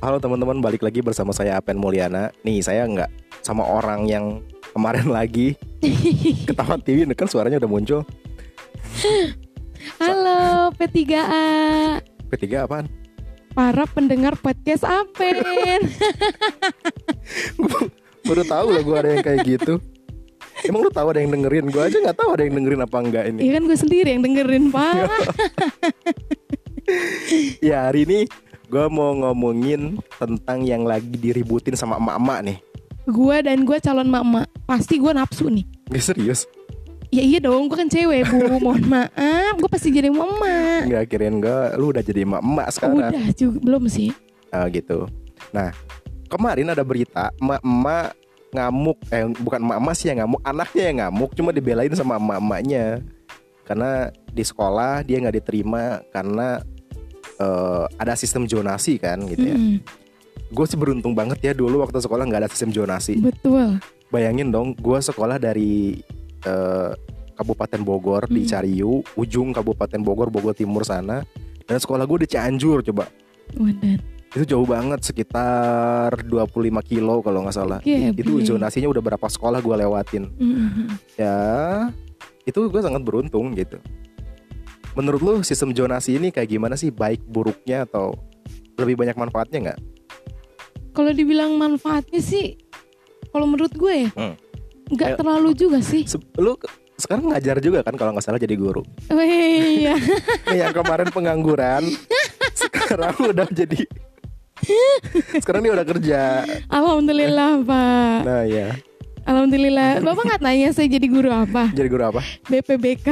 Halo 0.00 0.16
teman-teman, 0.16 0.64
balik 0.64 0.80
lagi 0.80 1.04
bersama 1.04 1.28
saya 1.28 1.60
Apen 1.60 1.76
Mulyana. 1.76 2.32
Nih, 2.40 2.64
saya 2.64 2.88
nggak 2.88 3.12
sama 3.44 3.68
orang 3.68 4.08
yang 4.08 4.40
kemarin 4.72 5.12
lagi 5.20 5.60
ketawa 6.48 6.80
TV, 6.80 7.04
kan 7.12 7.28
suaranya 7.28 7.60
udah 7.60 7.68
muncul. 7.68 8.00
Halo 10.00 10.72
P3A 10.72 12.00
P3 12.32 12.44
apaan? 12.64 12.88
Para 13.52 13.84
pendengar 13.84 14.40
podcast 14.40 14.88
Apen 14.88 15.36
Baru 18.24 18.42
tahu 18.48 18.66
lah 18.72 18.80
gue 18.80 18.96
ada 18.96 19.10
yang 19.12 19.20
kayak 19.20 19.40
gitu. 19.44 19.84
Emang 20.64 20.80
lu 20.80 20.88
tahu 20.88 21.12
ada 21.12 21.20
yang 21.20 21.28
dengerin? 21.28 21.68
Gue 21.68 21.92
aja 21.92 22.00
nggak 22.00 22.16
tahu 22.16 22.40
ada 22.40 22.48
yang 22.48 22.56
dengerin 22.56 22.80
apa 22.88 22.96
enggak 23.04 23.24
ini. 23.36 23.40
Iya 23.44 23.52
kan 23.60 23.62
gue 23.68 23.76
sendiri 23.76 24.08
yang 24.16 24.24
dengerin 24.24 24.72
Pak 24.72 24.96
Ya 27.68 27.84
hari 27.84 28.08
ini 28.08 28.24
gue 28.70 28.84
mau 28.86 29.10
ngomongin 29.18 29.98
tentang 30.14 30.62
yang 30.62 30.86
lagi 30.86 31.10
diributin 31.18 31.74
sama 31.74 31.98
emak-emak 31.98 32.38
nih. 32.46 32.58
Gue 33.10 33.36
dan 33.42 33.66
gue 33.66 33.80
calon 33.80 34.06
mama 34.06 34.44
Pasti 34.68 35.00
gue 35.00 35.10
nafsu 35.10 35.48
nih 35.48 35.64
Gak 35.88 36.04
serius? 36.04 36.44
Ya 37.10 37.24
iya 37.24 37.40
dong 37.42 37.66
gue 37.66 37.74
kan 37.74 37.88
cewek 37.88 38.28
bu 38.28 38.54
Mohon 38.64 38.86
maaf 38.86 39.54
Gue 39.56 39.70
pasti 39.72 39.88
jadi 39.90 40.12
mama 40.12 40.84
Nggak 40.86 41.10
kirain 41.10 41.40
gue, 41.40 41.60
lu 41.80 41.90
udah 41.90 42.04
jadi 42.04 42.22
emak-emak 42.28 42.68
sekarang. 42.70 43.10
Udah 43.10 43.24
juga 43.34 43.58
belum 43.66 43.84
sih 43.90 44.12
Ah, 44.52 44.66
gitu. 44.70 45.06
Nah, 45.50 45.70
kemarin 46.26 46.70
ada 46.74 46.82
berita 46.82 47.30
emak-emak 47.38 48.18
ngamuk, 48.50 48.98
eh 49.14 49.30
bukan 49.38 49.62
emak-emak 49.62 49.94
sih 49.94 50.06
yang 50.10 50.26
ngamuk, 50.26 50.40
anaknya 50.42 50.82
yang 50.90 50.96
ngamuk, 51.06 51.30
cuma 51.38 51.50
dibelain 51.54 51.94
sama 51.94 52.18
emak-emaknya. 52.18 52.98
Karena 53.62 54.10
di 54.10 54.42
sekolah 54.42 55.06
dia 55.06 55.22
nggak 55.22 55.38
diterima 55.38 56.02
karena 56.10 56.58
eh, 57.40 57.84
ada 57.96 58.14
sistem 58.14 58.44
zonasi 58.44 59.00
kan 59.00 59.16
gitu 59.24 59.40
ya. 59.42 59.56
Gue 60.50 60.66
sih 60.68 60.76
beruntung 60.76 61.16
banget 61.16 61.40
ya 61.40 61.52
dulu 61.56 61.80
waktu 61.80 61.98
sekolah 61.98 62.28
nggak 62.28 62.46
ada 62.46 62.50
sistem 62.52 62.70
zonasi. 62.70 63.18
Betul 63.18 63.80
Bayangin 64.10 64.50
dong, 64.50 64.74
gue 64.76 64.98
sekolah 65.00 65.40
dari 65.40 65.98
eh, 66.44 66.90
Kabupaten 67.34 67.80
Bogor 67.80 68.28
di 68.28 68.44
Mm. 68.44 68.48
Cariu, 68.50 69.00
ujung 69.16 69.56
Kabupaten 69.56 70.00
Bogor, 70.04 70.28
Bogor 70.28 70.52
Timur 70.52 70.84
sana. 70.84 71.24
Dan 71.64 71.78
sekolah 71.78 72.02
gue 72.04 72.26
di 72.26 72.28
Cianjur 72.28 72.82
coba 72.82 73.06
Wadah 73.54 74.20
itu 74.30 74.46
jauh 74.46 74.62
banget 74.62 75.02
sekitar 75.02 76.14
25 76.22 76.70
kilo 76.86 77.18
kalau 77.18 77.42
nggak 77.42 77.54
salah 77.54 77.82
Oke, 77.82 78.14
itu 78.14 78.38
Bli. 78.38 78.46
zonasinya 78.46 78.86
udah 78.86 79.02
berapa 79.02 79.26
sekolah 79.26 79.58
gue 79.58 79.74
lewatin 79.74 80.30
Mm-mm. 80.38 80.86
ya 81.18 81.34
itu 82.46 82.70
gue 82.70 82.82
sangat 82.82 83.02
beruntung 83.02 83.50
gitu 83.58 83.82
menurut 84.92 85.20
lu 85.20 85.34
sistem 85.40 85.70
zonasi 85.70 86.16
ini 86.16 86.28
kayak 86.28 86.50
gimana 86.50 86.74
sih? 86.74 86.88
Baik 86.88 87.22
buruknya 87.24 87.84
atau 87.84 88.14
lebih 88.74 88.96
banyak 88.96 89.14
manfaatnya 89.14 89.58
nggak? 89.62 89.80
Kalau 90.90 91.10
dibilang 91.10 91.54
manfaatnya 91.54 92.18
sih 92.18 92.58
Kalau 93.28 93.46
menurut 93.46 93.70
gue 93.70 93.94
ya 93.94 94.10
Hmm. 94.10 94.34
nggak 94.88 95.08
Ayo. 95.08 95.16
terlalu 95.16 95.50
juga 95.54 95.78
sih. 95.78 96.02
Se- 96.02 96.18
lu 96.34 96.58
sekarang 96.96 97.30
ngajar 97.30 97.56
juga 97.58 97.80
kan 97.80 97.94
kalau 97.94 98.10
nggak 98.10 98.24
salah 98.24 98.36
jadi 98.36 98.52
guru? 98.54 98.82
Oh 99.06 99.22
iya 99.22 99.94
Nih, 100.44 100.58
yang 100.60 100.74
kemarin 100.74 101.08
pengangguran 101.08 101.86
sekarang 102.52 103.14
udah 103.22 103.46
jadi 103.48 103.86
sekarang 105.38 105.62
dia 105.62 105.72
udah 105.72 105.86
kerja. 105.86 106.20
Alhamdulillah 106.68 107.62
Pak. 107.62 108.18
Nah 108.20 108.44
ya 108.44 108.74
Alhamdulillah. 109.22 110.02
Bapak 110.02 110.22
nggak 110.26 110.42
tanya 110.42 110.68
saya 110.72 110.88
jadi 110.88 111.06
guru 111.06 111.30
apa? 111.30 111.70
Jadi 111.70 111.86
guru 111.86 112.04
apa? 112.04 112.20
BPBK 112.44 113.06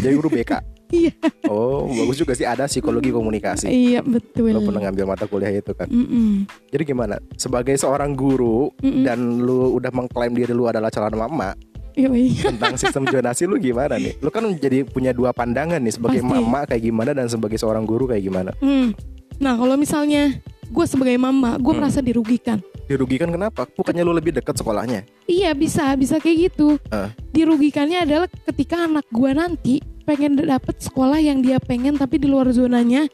jadi 0.00 0.14
guru 0.14 0.32
BK 0.32 0.52
Iya. 0.90 1.12
Oh 1.48 1.88
bagus 1.88 2.16
juga 2.16 2.32
sih 2.32 2.44
ada 2.44 2.66
psikologi 2.66 3.08
komunikasi. 3.08 3.66
Iya 3.66 4.00
betul. 4.00 4.52
Lo 4.52 4.60
pernah 4.62 4.88
ngambil 4.88 5.04
mata 5.06 5.24
kuliah 5.24 5.50
itu 5.50 5.72
kan? 5.72 5.88
Mm-mm. 5.88 6.44
jadi 6.68 6.82
gimana? 6.84 7.16
Sebagai 7.34 7.74
seorang 7.74 8.12
guru 8.12 8.68
Mm-mm. 8.78 9.02
dan 9.02 9.18
lu 9.40 9.74
udah 9.74 9.90
mengklaim 9.90 10.32
diri 10.32 10.52
lu 10.52 10.68
adalah 10.68 10.92
calon 10.92 11.16
mama 11.16 11.56
tentang 11.94 12.74
sistem 12.74 13.06
zonasi 13.06 13.46
lu 13.46 13.54
gimana 13.56 13.94
nih? 13.96 14.18
Lu 14.18 14.28
kan 14.28 14.42
jadi 14.54 14.82
punya 14.82 15.14
dua 15.14 15.30
pandangan 15.30 15.78
nih 15.78 15.94
sebagai 15.94 16.20
Pasti. 16.20 16.32
mama 16.34 16.66
kayak 16.66 16.82
gimana 16.82 17.10
dan 17.14 17.26
sebagai 17.30 17.54
seorang 17.54 17.86
guru 17.86 18.10
kayak 18.10 18.22
gimana? 18.22 18.50
Hmm. 18.58 18.90
Nah 19.38 19.54
kalau 19.54 19.78
misalnya 19.78 20.34
gue 20.64 20.86
sebagai 20.90 21.14
mama 21.16 21.54
gue 21.54 21.70
Hmm. 21.70 21.80
merasa 21.82 22.02
dirugikan. 22.02 22.58
Dirugikan 22.84 23.32
kenapa? 23.32 23.64
Bukannya 23.64 24.04
lu 24.04 24.12
lebih 24.12 24.34
dekat 24.34 24.58
sekolahnya? 24.58 25.06
Iya 25.24 25.54
bisa 25.54 25.94
bisa 25.94 26.20
kayak 26.20 26.52
gitu. 26.52 26.76
Ah. 26.90 27.08
Dirugikannya 27.32 28.04
adalah 28.04 28.28
ketika 28.52 28.84
anak 28.84 29.06
gue 29.08 29.30
nanti 29.32 29.74
pengen 30.04 30.36
dapet 30.38 30.76
sekolah 30.78 31.18
yang 31.18 31.40
dia 31.40 31.56
pengen 31.58 31.96
tapi 31.96 32.20
di 32.20 32.28
luar 32.28 32.48
zonanya. 32.52 33.08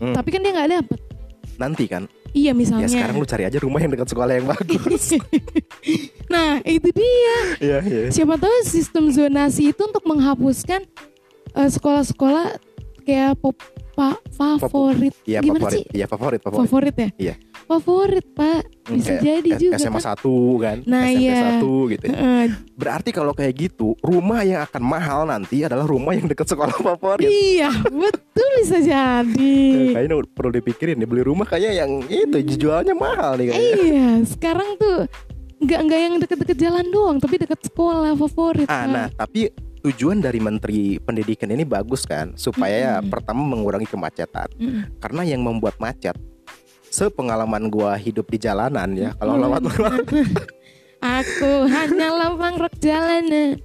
Hmm. 0.00 0.16
Tapi 0.16 0.28
kan 0.32 0.40
dia 0.40 0.52
nggak 0.52 0.70
dapet. 0.80 0.98
Nanti 1.60 1.84
kan? 1.86 2.08
Iya 2.30 2.50
ya 2.50 2.52
misalnya. 2.54 2.86
sekarang 2.86 3.18
lu 3.18 3.26
cari 3.26 3.42
aja 3.42 3.58
rumah 3.58 3.82
yang 3.82 3.90
dekat 3.90 4.08
sekolah 4.08 4.32
yang 4.32 4.46
bagus. 4.48 5.04
Nah 6.30 6.62
itu 6.62 6.94
dia. 6.94 7.36
Iya 7.58 7.78
iya. 7.82 8.00
Siapa 8.14 8.38
tahu 8.38 8.54
sistem 8.62 9.10
zonasi 9.10 9.74
itu 9.74 9.82
untuk 9.82 10.06
menghapuskan 10.06 10.86
eh, 11.58 11.68
sekolah-sekolah 11.68 12.54
kayak 13.02 13.34
pop, 13.42 13.58
pa- 13.98 14.22
favorit. 14.30 15.10
Iya 15.26 15.42
Gimana 15.42 15.66
favorit. 15.66 15.74
sih? 15.74 15.84
Iya 15.90 16.06
favorit 16.06 16.38
favorit. 16.38 16.60
Favorit 16.62 16.94
ya? 16.94 17.08
Iya. 17.18 17.34
Favorit 17.66 18.26
pak 18.30 18.69
Bisa 18.90 19.10
Kayak 19.12 19.22
jadi 19.22 19.50
juga 19.56 19.74
SMA 19.76 20.00
kan? 20.00 20.16
1 20.18 20.64
kan 20.64 20.76
Nah, 20.84 21.04
SMP 21.06 21.22
iya. 21.22 21.40
1 21.58 21.92
gitu 21.92 22.04
ya. 22.04 22.16
Berarti 22.74 23.10
kalau 23.10 23.32
kayak 23.32 23.54
gitu 23.54 23.88
Rumah 24.00 24.40
yang 24.42 24.60
akan 24.64 24.82
mahal 24.82 25.20
nanti 25.24 25.62
adalah 25.62 25.86
rumah 25.86 26.12
yang 26.12 26.26
dekat 26.26 26.46
sekolah 26.46 26.74
favorit 26.86 27.26
Iya 27.26 27.70
betul 27.86 28.48
bisa 28.60 28.78
jadi 28.80 29.56
Kayaknya 29.94 30.16
perlu 30.28 30.50
dipikirin 30.52 30.96
nih 30.98 31.08
beli 31.08 31.22
rumah 31.22 31.46
kayak 31.46 31.72
yang 31.72 32.02
itu 32.04 32.36
jualnya 32.58 32.92
mahal 32.92 33.36
nih 33.36 33.52
kayaknya. 33.52 33.74
Iya 33.80 34.08
sekarang 34.26 34.68
tuh 34.76 34.98
nggak 35.60 35.80
nggak 35.84 36.00
yang 36.00 36.14
deket-deket 36.18 36.56
jalan 36.56 36.86
doang 36.88 37.16
tapi 37.20 37.36
deket 37.36 37.60
sekolah 37.68 38.16
favorit 38.16 38.64
Ah, 38.64 38.88
nah 38.88 39.06
tapi 39.12 39.52
tujuan 39.80 40.20
dari 40.20 40.40
Menteri 40.40 40.96
Pendidikan 40.96 41.52
ini 41.52 41.64
bagus 41.64 42.04
kan 42.04 42.32
supaya 42.32 42.76
ya 42.76 42.94
Mm-mm. 43.00 43.12
pertama 43.12 43.44
mengurangi 43.44 43.84
kemacetan 43.84 44.48
Mm. 44.56 45.00
karena 45.00 45.22
yang 45.24 45.40
membuat 45.40 45.76
macet 45.76 46.16
sepengalaman 47.00 47.72
gua 47.72 47.96
hidup 47.96 48.28
di 48.28 48.36
jalanan 48.36 48.92
ya 48.92 49.10
kalau 49.16 49.40
Mm. 49.40 49.42
lewat 49.48 49.62
Aku 51.00 51.64
hanya 51.64 52.12
lempang 52.12 52.60
rok 52.60 52.76
jalanan 52.76 53.56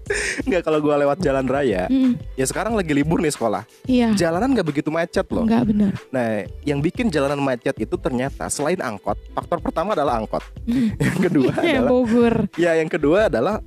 nggak 0.48 0.62
kalau 0.64 0.80
gua 0.80 0.96
lewat 0.96 1.20
jalan 1.20 1.44
raya 1.44 1.84
Mm, 1.92 2.16
ya 2.34 2.48
sekarang 2.48 2.80
lagi 2.80 2.96
libur 2.96 3.20
nih 3.20 3.28
sekolah 3.28 3.68
Iya 3.84 4.16
jalanan 4.16 4.56
nggak 4.56 4.64
begitu 4.64 4.88
macet 4.88 5.28
loh 5.28 5.44
nggak 5.44 5.64
benar 5.68 5.92
nah 6.16 6.48
yang 6.64 6.80
bikin 6.80 7.12
jalanan 7.12 7.44
macet 7.44 7.76
itu 7.76 8.00
ternyata 8.00 8.48
selain 8.48 8.80
angkot 8.80 9.20
faktor 9.36 9.60
pertama 9.60 9.92
adalah 9.92 10.16
angkot 10.16 10.40
Mm. 10.64 10.96
yang 11.04 11.20
kedua 11.20 11.52
Ya 11.60 11.76
adalah 11.76 11.92
Bogor 11.92 12.36
Ya 12.56 12.72
yang 12.80 12.88
kedua 12.88 13.28
adalah 13.28 13.60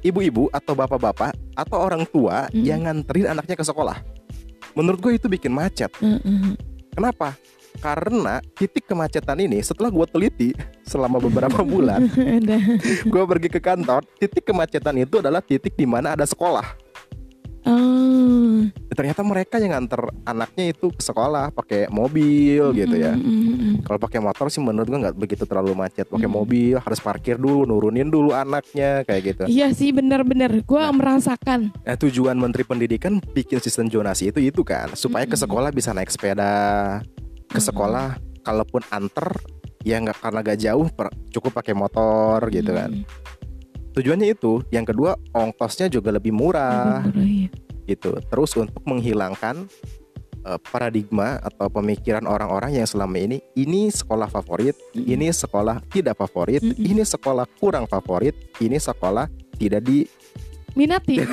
ibu-ibu 0.00 0.46
atau 0.54 0.78
bapak-bapak 0.78 1.34
atau 1.58 1.78
orang 1.80 2.06
tua 2.06 2.46
Mm. 2.54 2.62
yang 2.62 2.86
nganterin 2.86 3.26
anaknya 3.28 3.58
ke 3.58 3.66
sekolah. 3.66 3.98
Menurut 4.78 5.02
gue 5.02 5.12
itu 5.16 5.26
bikin 5.26 5.50
macet. 5.50 5.90
Mm-mm. 5.98 6.54
Kenapa? 6.92 7.34
Karena 7.86 8.42
titik 8.58 8.90
kemacetan 8.90 9.38
ini 9.38 9.62
setelah 9.62 9.94
gue 9.94 10.06
teliti 10.10 10.50
selama 10.82 11.22
beberapa 11.22 11.62
bulan, 11.70 12.02
gue 13.06 13.22
pergi 13.30 13.46
ke 13.46 13.62
kantor, 13.62 14.02
titik 14.18 14.42
kemacetan 14.42 14.98
itu 14.98 15.22
adalah 15.22 15.38
titik 15.38 15.78
di 15.78 15.86
mana 15.86 16.18
ada 16.18 16.26
sekolah. 16.26 16.66
Oh. 17.66 18.62
Ternyata 18.94 19.26
mereka 19.26 19.58
yang 19.58 19.74
nganter 19.74 19.98
anaknya 20.22 20.70
itu 20.70 20.88
ke 20.94 21.02
sekolah 21.02 21.50
pakai 21.50 21.90
mobil 21.90 22.74
gitu 22.78 22.94
ya. 22.94 23.18
Kalau 23.82 23.98
pakai 23.98 24.22
motor 24.22 24.46
sih 24.48 24.62
menurut 24.62 24.86
gue 24.86 24.98
nggak 25.02 25.18
begitu 25.18 25.44
terlalu 25.46 25.74
macet. 25.74 26.06
Pakai 26.06 26.30
mobil 26.30 26.78
harus 26.78 27.02
parkir 27.02 27.36
dulu, 27.42 27.66
nurunin 27.66 28.06
dulu 28.06 28.30
anaknya 28.32 29.02
kayak 29.02 29.22
gitu. 29.34 29.42
Iya 29.50 29.74
sih 29.74 29.90
benar-benar 29.90 30.62
gue 30.62 30.82
Nah. 30.86 30.94
merasakan 30.94 31.74
Nah, 31.82 31.96
tujuan 31.98 32.38
Menteri 32.38 32.62
Pendidikan 32.62 33.18
bikin 33.34 33.58
sistem 33.58 33.90
zonasi 33.90 34.30
itu 34.30 34.38
itu 34.38 34.62
kan 34.62 34.94
supaya 34.94 35.26
ke 35.26 35.34
sekolah 35.34 35.74
bisa 35.74 35.90
naik 35.90 36.08
sepeda 36.10 37.02
ke 37.46 37.56
Mm-mm. 37.56 37.68
sekolah 37.70 38.08
kalaupun 38.42 38.82
anter 38.90 39.30
ya 39.82 39.98
nggak 39.98 40.18
karena 40.18 40.40
gak 40.42 40.58
jauh 40.58 40.86
per- 40.90 41.14
cukup 41.30 41.54
pakai 41.54 41.74
motor 41.74 42.42
gitu 42.50 42.70
kan 42.70 42.90
Mm. 42.90 43.04
tujuannya 43.94 44.28
itu 44.30 44.60
yang 44.68 44.84
kedua 44.84 45.14
ongkosnya 45.30 45.86
juga 45.86 46.10
lebih 46.10 46.30
murah 46.30 47.00
Lebih 47.06 47.14
murah, 47.14 47.26
iya. 47.26 47.48
gitu 47.86 48.10
terus 48.26 48.50
untuk 48.54 48.82
menghilangkan 48.82 49.70
eh, 50.42 50.58
paradigma 50.68 51.38
atau 51.38 51.66
pemikiran 51.66 52.26
orang-orang 52.26 52.76
yang 52.76 52.86
selama 52.86 53.16
ini 53.16 53.38
ini 53.54 53.88
sekolah 53.88 54.26
favorit 54.26 54.74
Mm-mm. 54.92 55.06
ini 55.06 55.26
sekolah 55.30 55.80
tidak 55.88 56.18
favorit 56.18 56.60
Mm-mm. 56.60 56.82
ini 56.82 57.02
sekolah 57.02 57.46
kurang 57.56 57.86
favorit 57.86 58.34
ini 58.58 58.76
sekolah 58.76 59.30
tidak 59.56 59.80
di 59.80 60.02
Minati 60.76 61.16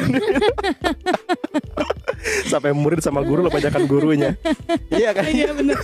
sampai 2.47 2.71
murid 2.71 2.99
sama 2.99 3.21
guru 3.21 3.43
lepajakan 3.45 3.83
gurunya. 3.85 4.35
Iya 4.89 5.11
kan? 5.11 5.27
Iya 5.27 5.51
benar 5.51 5.79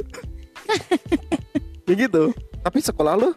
ya 1.90 1.96
gitu. 1.98 2.24
Tapi 2.62 2.78
sekolah 2.84 3.18
lu 3.18 3.30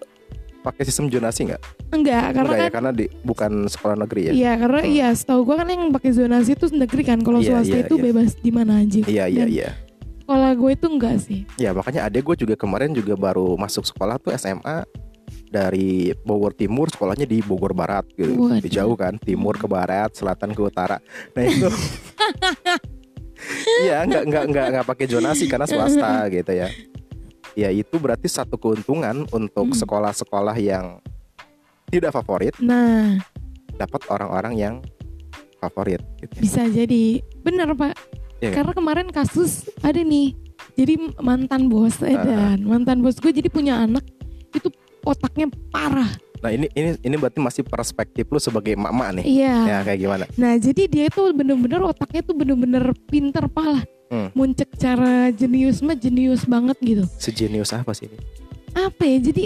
pakai 0.63 0.87
sistem 0.87 1.09
zonasi 1.11 1.49
nggak? 1.51 1.63
Enggak 1.91 2.27
karena 2.37 2.43
Enggak 2.45 2.59
ya? 2.59 2.63
kan 2.63 2.73
karena 2.77 2.91
di 2.95 3.07
bukan 3.25 3.53
sekolah 3.67 3.97
negeri 3.99 4.21
ya? 4.31 4.33
Iya 4.33 4.53
karena 4.61 4.81
Hmm. 4.85 4.93
iya 4.93 5.09
setahu 5.11 5.41
gue 5.43 5.57
kan 5.59 5.67
yang 5.67 5.83
pakai 5.91 6.11
zonasi 6.13 6.51
itu 6.55 6.67
negeri 6.71 7.03
kan. 7.03 7.19
Kalau 7.25 7.41
Iya, 7.43 7.59
swasta 7.59 7.77
iya, 7.77 7.85
itu 7.89 7.95
iya. 7.99 8.05
bebas 8.05 8.31
di 8.39 8.51
mana 8.53 8.73
aja. 8.85 9.01
Iya 9.03 9.25
iya 9.27 9.45
iya. 9.49 9.71
sekolah 10.23 10.55
gue 10.55 10.71
itu 10.71 10.87
enggak 10.87 11.17
sih. 11.19 11.41
Ya 11.59 11.75
makanya 11.75 12.07
adek 12.07 12.23
gue 12.23 12.37
juga 12.47 12.55
kemarin 12.55 12.95
juga 12.95 13.19
baru 13.19 13.59
masuk 13.59 13.83
sekolah 13.85 14.23
tuh 14.23 14.31
SMA 14.33 14.87
dari 15.53 16.17
Bogor 16.19 16.57
Timur 16.57 16.89
sekolahnya 16.89 17.29
di 17.29 17.39
Bogor 17.39 17.77
Barat 17.77 18.09
gitu 18.11 18.33
Waduh. 18.49 18.59
Di 18.59 18.71
jauh 18.73 18.97
kan 18.97 19.21
timur 19.21 19.55
ke 19.55 19.69
barat 19.69 20.17
selatan 20.17 20.51
ke 20.51 20.63
utara 20.65 20.97
nah 21.37 21.43
itu 21.45 21.69
Iya 23.83 24.07
nggak 24.07 24.23
nggak 24.25 24.45
nggak 24.49 24.67
nggak 24.71 24.87
pakai 24.87 25.07
zonasi 25.07 25.45
karena 25.45 25.67
swasta 25.67 26.31
gitu 26.31 26.53
ya 26.55 26.69
ya 27.53 27.69
itu 27.69 27.99
berarti 27.99 28.31
satu 28.31 28.57
keuntungan 28.57 29.27
untuk 29.29 29.67
Hmm. 29.69 29.77
sekolah-sekolah 29.77 30.57
yang 30.57 31.03
tidak 31.91 32.15
favorit 32.15 32.55
Nah, 32.57 33.21
dapat 33.75 34.01
orang-orang 34.09 34.55
yang 34.57 34.75
favorit 35.59 36.01
gitu. 36.19 36.39
bisa 36.41 36.65
jadi 36.65 37.21
bener 37.43 37.75
pak. 37.75 37.93
Kan? 38.41 38.53
Karena 38.53 38.73
kemarin 38.73 39.09
kasus 39.09 39.69
ada 39.79 40.01
nih. 40.01 40.35
Jadi 40.73 40.99
mantan 41.21 41.69
bos. 41.69 42.01
Edan, 42.01 42.65
mantan 42.65 42.99
bos 42.99 43.15
gue 43.17 43.31
jadi 43.31 43.47
punya 43.47 43.79
anak 43.79 44.03
itu 44.51 44.67
otaknya 45.03 45.47
parah. 45.69 46.11
Nah 46.39 46.51
ini 46.51 46.67
ini 46.73 46.99
ini 46.99 47.15
berarti 47.15 47.39
masih 47.39 47.63
perspektif 47.63 48.27
lu 48.27 48.37
sebagai 48.37 48.75
emak-emak 48.75 49.09
nih 49.15 49.25
Iya. 49.39 49.55
ya 49.63 49.79
kayak 49.83 50.01
gimana 50.01 50.25
Nah 50.35 50.59
jadi 50.59 50.83
dia 50.85 51.07
tuh 51.07 51.31
bener-bener 51.31 51.79
otaknya 51.81 52.21
tuh 52.21 52.35
bener-bener 52.35 52.83
pinter 53.07 53.47
pala. 53.47 53.83
Hmm. 54.09 54.29
Muncul 54.33 54.67
cara 54.75 55.31
jenius 55.31 55.81
mah 55.81 55.95
jenius 55.95 56.45
banget 56.45 56.77
gitu. 56.81 57.05
sejenius 57.17 57.71
apa 57.71 57.91
sih 57.93 58.07
ini 58.07 58.19
Apa 58.75 59.03
ya? 59.03 59.19
Jadi 59.23 59.45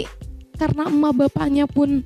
karena 0.53 0.87
emak 0.87 1.13
bapaknya 1.15 1.65
pun 1.65 2.01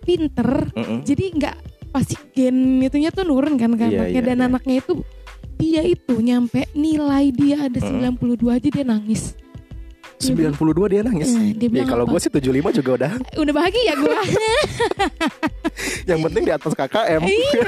pinter, 0.00 0.66
Mm-mm. 0.72 1.02
jadi 1.02 1.24
nggak 1.30 1.56
pasti 1.90 2.16
gen 2.32 2.80
itunya 2.80 3.12
tuh 3.12 3.22
nurun 3.22 3.54
kan 3.54 3.70
ke 3.70 3.84
Iya, 3.84 4.02
anaknya 4.02 4.16
iya, 4.16 4.22
dan 4.24 4.36
iya. 4.36 4.46
anaknya 4.48 4.74
itu 4.80 4.92
dia 5.54 5.82
itu 5.84 6.14
nyampe 6.18 6.66
nilai 6.72 7.30
dia 7.30 7.68
ada 7.68 7.78
Mm. 7.78 8.18
92 8.18 8.50
aja 8.50 8.66
dia 8.66 8.82
nangis. 8.82 9.36
92 10.22 10.92
dia 10.92 11.00
nangis 11.02 11.30
Nah, 11.34 11.50
dia 11.52 11.68
Ya 11.72 11.84
kalau 11.84 12.04
gue 12.06 12.18
sih 12.22 12.30
75 12.30 12.78
juga 12.78 12.90
udah 12.94 13.12
udah 13.42 13.54
bahagia 13.54 13.92
gue. 13.98 14.16
Yang 16.10 16.20
penting 16.30 16.42
di 16.46 16.52
atas 16.52 16.72
KKM 16.78 17.20
iya. 17.26 17.62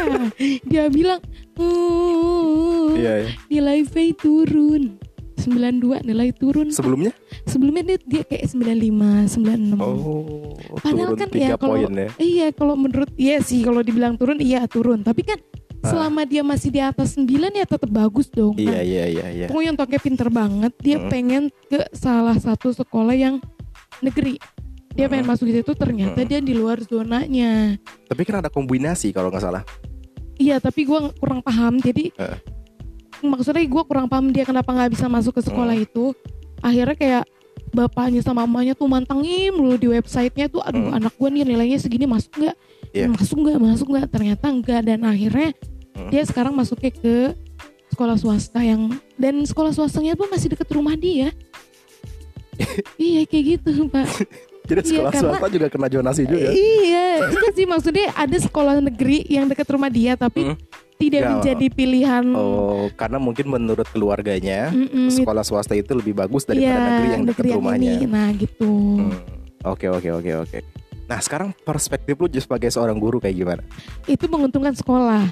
Dia 0.62 0.85
bilang, 0.87 1.21
"Uh, 1.59 2.95
Iya 2.95 3.12
iya. 3.27 3.31
nilai 3.51 3.83
V 3.83 3.95
turun." 4.15 5.03
92 5.35 6.06
nilai 6.06 6.31
turun. 6.33 6.71
Sebelumnya 6.71 7.12
Sebelumnya 7.45 7.83
dia, 7.85 7.99
dia 8.06 8.23
kayak 8.25 8.49
95, 8.49 9.29
96. 9.29 9.77
Oh 9.83 10.56
Padahal 10.81 11.12
kan 11.19 11.29
3 11.29 11.37
ya 11.37 11.49
kalau 11.59 11.77
ya 11.77 11.89
Iya, 12.17 12.47
kalau 12.55 12.75
menurut 12.79 13.11
iya 13.19 13.43
sih 13.43 13.61
kalau 13.67 13.83
dibilang 13.85 14.15
turun 14.17 14.39
iya 14.41 14.65
turun, 14.71 15.03
tapi 15.05 15.27
kan. 15.27 15.37
Selama 15.84 16.20
dia 16.25 16.40
masih 16.40 16.69
di 16.69 16.81
atas 16.81 17.14
9 17.14 17.28
ya 17.52 17.64
tetap 17.64 17.88
bagus 17.88 18.26
dong. 18.28 18.56
Iya 18.56 18.70
Nah, 18.70 18.82
iya 18.82 19.04
iya 19.06 19.26
iya 19.31 19.46
Pokoknya 19.48 19.72
Tokyo 19.76 19.98
pinter 20.00 20.28
banget, 20.28 20.72
dia 20.81 20.96
Mm. 20.96 21.08
pengen 21.08 21.42
ke 21.66 21.81
salah 21.92 22.36
satu 22.36 22.70
sekolah 22.70 23.12
yang 23.12 23.38
negeri. 24.00 24.40
Dia 24.92 25.06
pengen 25.06 25.26
Mm. 25.26 25.32
masuk 25.34 25.46
di 25.46 25.54
situ 25.58 25.72
ternyata 25.75 26.20
Mm. 26.20 26.28
dia 26.28 26.40
di 26.40 26.52
luar 26.52 26.78
zonanya. 26.81 27.76
Tapi 28.06 28.22
kan 28.22 28.40
ada 28.40 28.48
kombinasi 28.48 29.10
kalau 29.10 29.28
nggak 29.28 29.42
salah 29.42 29.64
Iya, 30.34 30.58
tapi 30.58 30.82
gua 30.82 31.14
kurang 31.14 31.40
paham. 31.40 31.78
Jadi 31.78 32.10
Heeh. 32.10 32.38
maksudnya 33.22 33.62
gua 33.64 33.86
kurang 33.86 34.10
paham 34.10 34.31
dia 34.31 34.42
kenapa 34.42 34.66
nggak 34.69 34.90
bisa 34.90 35.06
masuk 35.06 35.38
ke 35.38 35.42
sekolah 35.42 35.75
Mm. 35.75 35.84
itu. 35.86 36.10
Akhirnya 36.58 36.96
kayak 36.96 37.25
bapaknya 37.70 38.22
sama 38.22 38.46
mamanya 38.46 38.75
tuh 38.75 38.86
mantengin 38.86 39.50
dulu 39.50 39.75
di 39.75 39.90
websitenya 39.90 40.46
tuh 40.46 40.62
aduh 40.62 40.90
Mm. 40.90 40.98
anak 40.98 41.12
gua 41.14 41.26
nih 41.31 41.42
nilainya 41.42 41.78
segini 41.78 42.06
masuk 42.06 42.31
nggak 42.34 42.56
Iya. 42.94 43.06
masuk 43.10 43.36
nggak 43.42 43.58
masuk 43.58 43.86
nggak 43.90 44.06
ternyata 44.10 44.46
enggak 44.46 44.81
dan 44.86 45.02
akhirnya 45.02 45.50
Mm. 45.94 46.11
dia 46.11 46.23
sekarang 46.23 46.50
masuknya 46.50 46.91
ke 46.91 47.38
sekolah 47.88 48.14
swasta 48.14 48.58
yang 48.58 48.91
dan 49.14 49.41
sekolah 49.41 49.70
swastanya 49.70 50.12
tuh 50.12 50.26
masih 50.26 50.50
deket 50.50 50.67
rumah 50.69 50.93
dia 50.93 51.31
iya 53.00 53.23
kayak 53.25 53.44
gitu 53.58 53.87
pak 53.88 54.06
Jadi 54.64 54.81
Iya, 54.81 54.88
sekolah 54.88 55.12
karena- 55.12 55.25
swasta 55.29 55.46
juga 55.50 55.67
kena 55.69 55.88
zonasi 55.88 56.23
juga 56.25 56.49
iya 56.49 57.29
itu 57.29 57.46
sih 57.52 57.62
maksudnya 57.64 58.08
ada 58.12 58.32
sekolah 58.35 58.81
negeri 58.81 59.20
yang 59.29 59.44
deket 59.44 59.69
rumah 59.69 59.87
dia 59.87 60.17
tapi 60.17 60.41
Mm. 60.46 60.56
tidak 60.96 61.20
Nggak. 61.20 61.31
menjadi 61.37 61.67
pilihan 61.69 62.25
Oh 62.32 62.88
karena 62.93 63.19
mungkin 63.19 63.46
menurut 63.46 63.85
keluarganya 63.87 64.70
Mm-mm, 64.70 65.11
Sekolah 65.11 65.43
swasta 65.43 65.75
itu 65.75 65.93
lebih 65.93 66.14
bagus 66.14 66.43
daripada 66.43 66.64
iya, 66.70 66.87
negeri 66.88 67.08
yang 67.12 67.23
dekat 67.25 67.44
rumahnya 67.52 67.93
ini. 67.99 68.06
nah 68.06 68.31
gitu 68.32 68.70
Hmm, 69.05 69.12
Oke 69.64 69.87
oke 69.87 70.08
oke 70.12 70.32
oke 70.41 70.58
Nah 71.05 71.20
sekarang 71.20 71.52
perspektif 71.61 72.17
lu 72.17 72.25
sebagai 72.32 72.67
seorang 72.69 72.96
guru 72.96 73.20
kayak 73.20 73.37
gimana? 73.37 73.62
itu 74.06 74.25
menguntungkan 74.25 74.73
sekolah 74.73 75.29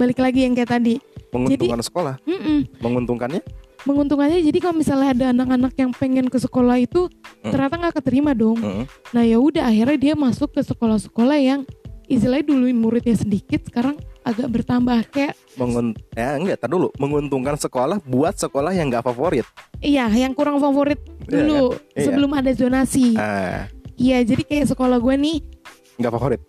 balik 0.00 0.16
lagi 0.18 0.40
yang 0.42 0.56
kayak 0.56 0.72
tadi 0.72 0.96
Menguntungkan 1.30 1.78
sekolah? 1.78 2.14
Mm-mm. 2.24 2.64
Menguntungkannya? 2.80 3.44
menguntungkannya 3.80 4.40
jadi 4.42 4.58
kalau 4.58 4.76
misalnya 4.76 5.08
ada 5.10 5.24
anak-anak 5.32 5.72
yang 5.74 5.90
pengen 5.90 6.26
ke 6.26 6.36
sekolah 6.36 6.76
itu 6.76 7.08
Mm. 7.40 7.48
ternyata 7.48 7.74
nggak 7.78 7.94
keterima 7.96 8.32
dong 8.32 8.56
Mm. 8.56 8.84
Nah 9.10 9.22
ya 9.22 9.36
udah 9.36 9.64
akhirnya 9.64 9.96
dia 9.96 10.14
masuk 10.14 10.52
ke 10.52 10.60
sekolah-sekolah 10.60 11.36
yang 11.36 11.64
istilahnya 12.04 12.44
dulu 12.46 12.68
muridnya 12.74 13.14
sedikit 13.14 13.64
sekarang 13.64 13.96
agak 14.20 14.48
bertambah 14.50 15.08
kayak 15.08 15.32
Mengun 15.56 15.96
ya 16.12 16.36
enggak, 16.36 16.60
tar 16.60 16.68
dulu. 16.68 16.92
Menguntungkan 16.94 17.56
sekolah 17.56 17.96
buat 18.02 18.36
sekolah 18.36 18.68
yang 18.70 18.92
nggak 18.92 19.00
favorit. 19.02 19.48
iya 19.80 20.04
yang 20.10 20.32
kurang 20.32 20.58
favorit 20.58 21.00
Iya 21.22 21.40
dulu 21.40 21.60
Iya. 21.90 22.04
sebelum 22.04 22.30
ada 22.34 22.52
zonasi. 22.52 23.16
Ah, 23.16 23.64
Iya 23.96 24.20
jadi 24.22 24.42
kayak 24.42 24.66
sekolah 24.68 24.98
gue 24.98 25.14
nih 25.14 25.38
nggak 25.96 26.12
favorit. 26.12 26.40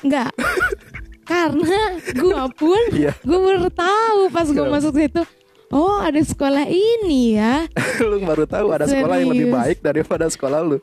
enggak 0.00 0.30
karena 1.28 1.80
gue 2.00 2.42
pun 2.54 2.82
Iya. 2.98 3.12
gue 3.18 3.38
baru 3.38 3.68
tahu 3.68 4.20
pas 4.28 4.48
gue 4.48 4.64
masuk 4.66 4.96
situ 4.96 5.22
oh 5.68 6.00
ada 6.00 6.16
sekolah 6.18 6.64
ini 6.64 7.36
ya 7.36 7.68
lu 8.02 8.16
baru 8.20 8.44
tahu 8.44 8.72
ada 8.72 8.84
sekolah 8.84 9.14
yang 9.14 9.28
lebih 9.28 9.46
Serius. 9.46 9.58
baik 9.60 9.78
daripada 9.78 10.24
sekolah 10.26 10.60
lu. 10.62 10.76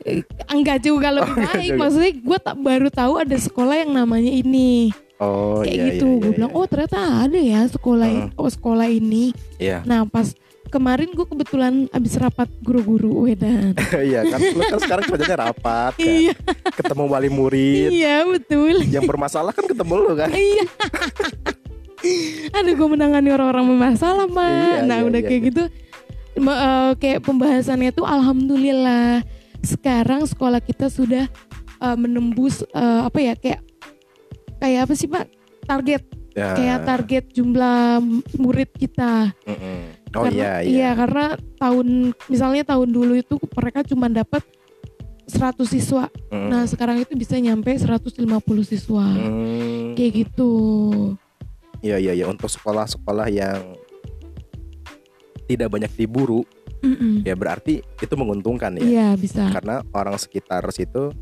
enggak 0.48 0.80
juga 0.80 1.10
lebih 1.12 1.34
Oh, 1.34 1.42
baik 1.44 1.66
juga. 1.68 1.80
maksudnya 1.82 2.12
gue 2.16 2.38
tak 2.40 2.58
baru 2.60 2.88
tahu 2.90 3.14
ada 3.18 3.36
sekolah 3.36 3.76
yang 3.76 3.92
namanya 3.92 4.30
ini 4.30 4.94
Oh 5.16 5.64
kayak 5.64 5.74
iya 5.74 5.86
gitu 5.90 6.06
iya. 6.06 6.18
gue 6.18 6.28
iya, 6.28 6.36
bilang 6.36 6.52
iya. 6.52 6.60
oh 6.60 6.66
ternyata 6.68 7.00
ada 7.24 7.40
ya 7.40 7.62
sekolah 7.66 8.08
Heeh. 8.08 8.30
oh 8.36 8.50
sekolah 8.52 8.88
ini 8.88 9.32
Iya. 9.56 9.82
Nah 9.82 10.04
pas 10.06 10.36
kemarin 10.68 11.10
gue 11.12 11.24
kebetulan 11.24 11.86
abis 11.90 12.18
rapat 12.18 12.50
guru-guru 12.60 13.26
Wedan. 13.26 13.74
Iya 14.10 14.26
kan 14.26 14.40
lu 14.42 14.62
kan 14.62 14.80
sekarang 14.80 15.04
kerjanya 15.08 15.38
rapat 15.48 15.94
kan. 15.96 16.04
iya, 16.04 16.34
Ketemu 16.74 17.04
wali 17.06 17.30
murid. 17.30 17.90
iya 17.92 18.22
betul. 18.24 18.84
Yang 18.84 19.06
bermasalah 19.06 19.52
kan 19.52 19.66
ketemu 19.66 19.94
lu 19.96 20.12
kan. 20.14 20.30
iya. 20.30 20.66
Aduh 22.54 22.74
gue 22.74 22.88
menangani 22.88 23.30
orang-orang 23.30 23.66
bermasalah 23.68 24.28
mah. 24.28 24.82
Iya, 24.82 24.86
nah 24.86 24.98
iya, 25.02 25.06
udah 25.06 25.20
iya, 25.20 25.28
kayak 25.28 25.42
iya. 25.42 25.48
gitu, 25.50 25.64
ma- 26.38 26.60
eh, 26.60 26.92
kayak 26.98 27.20
pembahasannya 27.24 27.92
tuh 27.92 28.06
alhamdulillah 28.06 29.26
sekarang 29.66 30.30
sekolah 30.30 30.62
kita 30.62 30.88
sudah 30.88 31.26
eh, 31.82 31.98
menembus 31.98 32.62
eh, 32.68 33.02
apa 33.02 33.18
ya 33.18 33.34
kayak 33.34 33.62
kayak 34.60 34.80
apa 34.86 34.94
sih 34.94 35.08
pak 35.08 35.26
target 35.66 36.04
Ya. 36.36 36.52
kayak 36.52 36.84
target 36.84 37.26
jumlah 37.32 38.04
murid 38.36 38.68
kita. 38.76 39.32
Mm-mm. 39.48 40.05
Oh 40.16 40.24
karena, 40.24 40.64
iya 40.64 40.64
iya. 40.64 40.90
karena 40.96 41.36
tahun 41.60 42.16
misalnya 42.32 42.64
tahun 42.64 42.90
dulu 42.90 43.14
itu 43.20 43.36
mereka 43.52 43.84
cuma 43.84 44.08
dapat 44.08 44.42
100 45.28 45.58
siswa. 45.66 46.08
Mm. 46.30 46.48
Nah, 46.54 46.64
sekarang 46.70 47.02
itu 47.02 47.18
bisa 47.18 47.36
nyampe 47.42 47.74
150 47.74 48.24
siswa. 48.64 49.06
Hmm. 49.10 49.98
Kayak 49.98 50.12
gitu. 50.26 50.54
Iya 51.82 51.98
iya 52.02 52.14
iya 52.18 52.26
untuk 52.30 52.50
sekolah-sekolah 52.50 53.28
yang 53.30 53.62
tidak 55.46 55.70
banyak 55.70 55.92
diburu 55.94 56.42
Mm-mm. 56.82 57.22
ya 57.26 57.34
berarti 57.38 57.82
itu 57.82 58.14
menguntungkan 58.18 58.78
ya. 58.78 58.84
Iya, 58.86 59.08
bisa. 59.18 59.50
Karena 59.50 59.82
orang 59.94 60.18
sekitar 60.18 60.66
situ. 60.74 61.14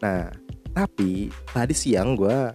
Nah, 0.00 0.32
tapi 0.72 1.32
tadi 1.52 1.72
siang 1.72 2.16
gua 2.16 2.52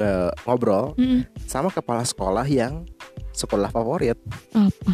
eh, 0.00 0.30
ngobrol 0.48 0.96
Mm-mm. 0.96 1.24
sama 1.44 1.68
kepala 1.68 2.04
sekolah 2.04 2.44
yang 2.48 2.88
sekolah 3.34 3.68
favorit. 3.68 4.16
Apa? 4.54 4.92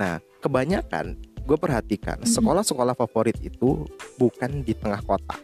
Nah, 0.00 0.18
kebanyakan 0.40 1.16
gue 1.46 1.58
perhatikan 1.60 2.18
sekolah-sekolah 2.26 2.98
favorit 2.98 3.38
itu 3.38 3.86
bukan 4.18 4.66
di 4.66 4.74
tengah 4.74 4.98
kota 5.06 5.38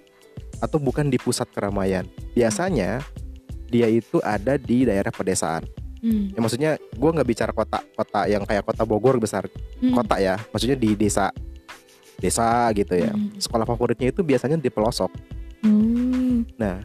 atau 0.59 0.83
bukan 0.83 1.07
di 1.07 1.21
pusat 1.21 1.47
keramaian. 1.55 2.09
Biasanya 2.35 3.05
dia 3.71 3.87
itu 3.87 4.19
ada 4.25 4.59
di 4.59 4.89
daerah 4.89 5.15
pedesaan. 5.15 5.63
Mm. 6.03 6.35
Ya 6.35 6.39
maksudnya 6.43 6.71
gue 6.77 7.11
nggak 7.15 7.29
bicara 7.29 7.53
kota 7.55 7.79
kota 7.95 8.27
yang 8.27 8.43
kayak 8.43 8.67
kota 8.67 8.83
Bogor 8.83 9.23
besar 9.23 9.47
Mm. 9.79 9.95
kota 9.95 10.19
ya. 10.19 10.35
Maksudnya 10.51 10.75
di 10.75 10.99
desa 10.99 11.31
desa 12.19 12.67
gitu 12.75 12.99
ya. 12.99 13.15
Mm. 13.15 13.39
Sekolah 13.39 13.63
favoritnya 13.63 14.11
itu 14.11 14.27
biasanya 14.27 14.59
di 14.59 14.71
pelosok. 14.71 15.11
Mm. 15.63 16.59
Nah, 16.59 16.83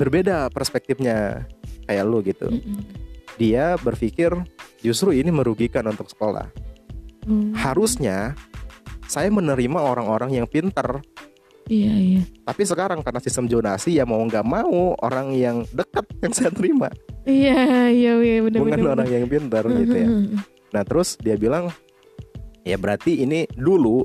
berbeda 0.00 0.48
perspektifnya 0.48 1.44
kayak 1.84 2.04
lu 2.08 2.24
gitu. 2.24 2.48
Mm-mm. 2.48 2.80
Dia 3.36 3.76
berpikir 3.80 4.32
justru 4.80 5.16
ini 5.16 5.28
merugikan 5.32 5.86
untuk 5.88 6.08
sekolah. 6.08 6.48
Mm. 7.20 7.52
harusnya 7.52 8.32
saya 9.04 9.28
menerima 9.28 9.76
orang-orang 9.76 10.40
yang 10.40 10.46
pinter 10.48 11.04
Iya, 11.70 11.94
iya. 11.94 12.22
tapi 12.48 12.66
sekarang 12.66 12.98
karena 13.04 13.20
sistem 13.22 13.46
zonasi 13.46 13.94
ya 13.94 14.08
mau 14.08 14.18
nggak 14.24 14.42
mau 14.42 14.96
orang 15.04 15.30
yang 15.36 15.62
dekat 15.70 16.02
yang 16.18 16.32
saya 16.34 16.50
terima 16.50 16.88
Iya, 17.28 17.92
iya, 17.92 18.12
iya, 18.18 18.40
benar 18.42 18.58
bukan 18.64 18.78
benar. 18.80 18.92
orang 18.98 19.08
yang 19.12 19.24
pinter 19.30 19.62
gitu 19.68 19.94
ya 19.94 20.08
nah 20.74 20.82
terus 20.82 21.14
dia 21.20 21.36
bilang 21.36 21.70
Ya 22.64 22.76
berarti 22.76 23.24
ini 23.24 23.48
dulu 23.56 24.04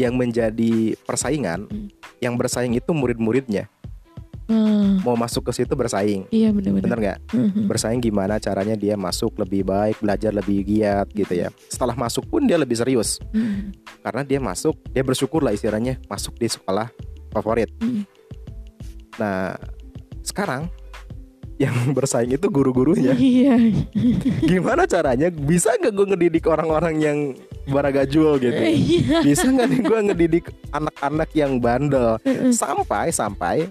yang 0.00 0.16
menjadi 0.16 0.96
persaingan, 1.04 1.68
yang 2.22 2.38
bersaing 2.38 2.72
itu 2.72 2.90
murid-muridnya. 2.94 3.68
Ah, 4.48 4.96
Mau 5.04 5.12
masuk 5.12 5.44
ke 5.44 5.52
situ 5.52 5.76
bersaing. 5.76 6.24
iya 6.32 6.48
benar-benar. 6.48 6.84
Bener 6.88 6.98
nggak? 6.98 7.18
Mhm. 7.36 7.62
Bersaing 7.68 8.00
gimana 8.00 8.40
caranya 8.40 8.72
dia 8.74 8.96
masuk 8.96 9.36
lebih 9.36 9.60
baik, 9.62 10.00
belajar 10.00 10.32
lebih 10.32 10.64
giat 10.64 11.04
gitu 11.12 11.36
ya. 11.36 11.52
Setelah 11.68 11.92
masuk 11.92 12.24
pun 12.26 12.48
dia 12.48 12.56
lebih 12.56 12.72
serius. 12.74 13.20
Mhm. 13.36 13.76
Karena 14.00 14.24
dia 14.24 14.40
masuk, 14.40 14.80
dia 14.88 15.04
bersyukur 15.04 15.44
lah 15.44 15.52
istilahnya 15.52 16.00
masuk 16.08 16.40
di 16.40 16.48
sekolah 16.48 16.88
favorit. 17.28 17.68
Mhm. 17.76 18.02
Nah, 19.20 19.52
sekarang 20.24 20.72
yang 21.58 21.74
bersaing 21.96 22.32
itu 22.32 22.48
guru-gurunya. 22.48 23.12
Iya. 23.12 23.58
Gimana 24.46 24.88
caranya? 24.88 25.28
Bisa 25.28 25.76
nggak 25.76 25.92
gue 25.92 26.06
ngedidik 26.14 26.44
orang-orang 26.48 26.94
yang 26.96 27.18
baragajul 27.68 28.40
gitu? 28.40 28.62
Iya. 28.64 29.20
Bisa 29.20 29.44
nggak 29.44 29.66
nih 29.68 29.80
gue 29.84 29.98
ngedidik 30.08 30.44
anak-anak 30.72 31.28
yang 31.36 31.60
bandel? 31.60 32.16
Heeh. 32.24 32.48
Sampai 32.54 33.12
sampai 33.12 33.68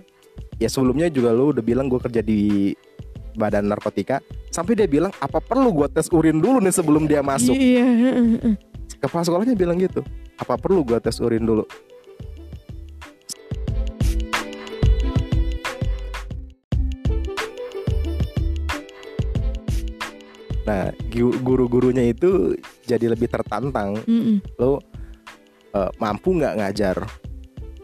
ya 0.58 0.70
sebelumnya 0.70 1.08
juga 1.10 1.34
lu 1.34 1.54
udah 1.54 1.64
bilang 1.64 1.86
gue 1.90 2.02
kerja 2.02 2.22
di 2.22 2.74
badan 3.38 3.70
narkotika. 3.70 4.22
Sampai 4.50 4.74
dia 4.74 4.90
bilang 4.90 5.14
apa 5.22 5.38
perlu 5.38 5.70
gue 5.74 5.88
tes 5.94 6.10
urin 6.10 6.42
dulu 6.42 6.58
nih 6.58 6.74
sebelum 6.74 7.06
dia 7.06 7.22
masuk? 7.22 7.54
Iya. 7.54 7.86
Kepala 8.98 9.22
sekolahnya 9.22 9.54
bilang 9.54 9.78
gitu. 9.78 10.02
Apa 10.42 10.58
perlu 10.58 10.82
gue 10.82 10.98
tes 10.98 11.22
urin 11.22 11.46
dulu? 11.46 11.66
Nah, 20.68 20.92
gu- 21.08 21.40
guru-gurunya 21.40 22.12
itu 22.12 22.60
jadi 22.84 23.16
lebih 23.16 23.32
tertantang. 23.32 23.96
Mhm. 24.04 24.60
Lo 24.60 24.84
eh, 25.72 25.92
mampu 26.02 26.36
nggak 26.36 26.58
ngajar? 26.60 26.98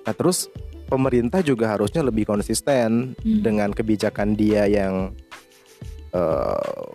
Nah, 0.04 0.14
terus 0.18 0.52
pemerintah 0.94 1.42
juga 1.42 1.74
harusnya 1.74 2.06
lebih 2.06 2.30
konsisten 2.30 3.18
Mhm. 3.26 3.42
dengan 3.42 3.70
kebijakan 3.74 4.38
dia 4.38 4.70
yang 4.70 5.10
eh, 6.14 6.86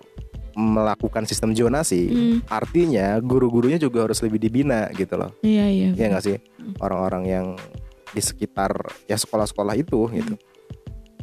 melakukan 0.55 1.27
sistem 1.27 1.51
zonasi. 1.51 2.07
Mhm. 2.07 2.37
Artinya 2.47 3.19
guru-gurunya 3.19 3.83
juga 3.83 4.07
harus 4.07 4.23
lebih 4.23 4.39
dibina 4.39 4.87
gitu 4.95 5.19
loh. 5.19 5.35
Iya 5.43 5.67
iya. 5.67 5.91
Ya 5.99 6.07
nggak 6.07 6.23
sih? 6.23 6.39
Hmm. 6.39 6.75
Orang-orang 6.79 7.23
yang 7.27 7.47
di 8.15 8.23
sekitar 8.23 8.71
ya 9.07 9.19
sekolah-sekolah 9.19 9.75
itu 9.75 10.07
gitu. 10.15 10.35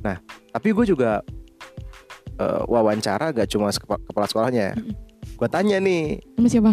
Nah, 0.03 0.20
tapi 0.51 0.75
gue 0.75 0.86
juga 0.86 1.24
eh, 2.36 2.62
wawancara 2.67 3.32
gak 3.32 3.48
cuma 3.48 3.72
kepala 3.72 4.27
sekolahnya. 4.27 4.75
Hmm. 4.75 4.91
Gue 5.36 5.48
tanya 5.48 5.79
nih 5.79 6.20
Sama 6.36 6.48
siapa? 6.51 6.72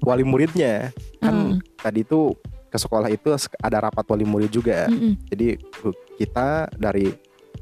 wali 0.00 0.24
muridnya. 0.24 0.88
Kan 1.20 1.60
tadi 1.76 2.00
itu 2.00 2.32
ke 2.74 2.78
sekolah 2.80 3.06
itu 3.06 3.30
ada 3.62 3.78
rapat 3.78 4.02
wali 4.04 4.26
murid 4.26 4.50
juga. 4.50 4.90
Mhm. 4.90 5.30
Jadi 5.30 5.46
gu- 5.78 5.98
kita 6.18 6.66
dari 6.74 7.14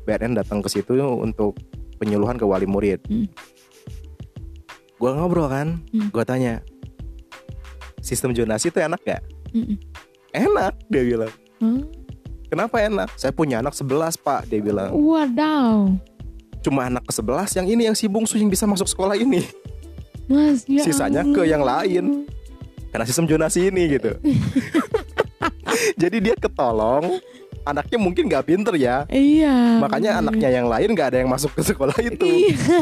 BNN 0.03 0.33
datang 0.35 0.65
ke 0.65 0.73
situ 0.73 0.97
untuk 0.97 1.53
penyuluhan 2.01 2.35
ke 2.35 2.43
wali 2.43 2.65
murid. 2.65 3.05
Hmm. 3.05 3.29
Gue 4.97 5.11
ngobrol 5.13 5.47
kan, 5.47 5.85
Hmm. 5.93 6.09
gue 6.09 6.25
tanya 6.25 6.65
sistem 8.01 8.33
zonasi 8.33 8.73
itu 8.73 8.81
enak 8.81 9.05
gak? 9.05 9.23
Mhm. 9.53 9.77
Enak 10.33 10.73
dia 10.89 11.03
bilang. 11.05 11.33
Hah? 11.61 11.81
Kenapa 12.49 12.81
enak? 12.81 13.09
Saya 13.15 13.33
punya 13.33 13.61
anak 13.61 13.73
11 13.73 14.13
pak 14.15 14.45
Dia 14.45 14.61
bilang 14.61 14.93
Wadaw. 14.93 15.89
Cuma 16.61 16.85
anak 16.85 17.01
ke 17.03 17.13
11 17.15 17.49
Yang 17.51 17.67
ini 17.71 17.83
yang 17.89 17.97
si 17.97 18.05
bungsu 18.05 18.37
yang 18.37 18.49
bisa 18.49 18.69
masuk 18.69 18.85
sekolah 18.85 19.17
ini 19.17 19.41
Mas, 20.29 20.69
ya 20.69 20.85
Sisanya 20.85 21.25
ke 21.25 21.45
yang 21.45 21.61
lain. 21.61 22.29
Karena 22.93 23.05
sistem 23.05 23.25
zonasi 23.27 23.73
ini 23.73 23.89
gitu 23.91 24.13
Jadi 26.03 26.17
dia 26.21 26.35
ketolong 26.37 27.19
Anaknya 27.63 27.97
mungkin 27.97 28.27
gak 28.27 28.45
pinter 28.45 28.75
ya 28.77 29.07
Iya. 29.09 29.81
Makanya 29.81 30.19
bener. 30.19 30.23
anaknya 30.29 30.49
yang 30.53 30.67
lain 30.69 30.89
gak 30.93 31.09
ada 31.15 31.19
yang 31.23 31.31
masuk 31.31 31.57
ke 31.57 31.63
sekolah 31.65 31.97
itu 31.99 32.27
Iya. 32.29 32.77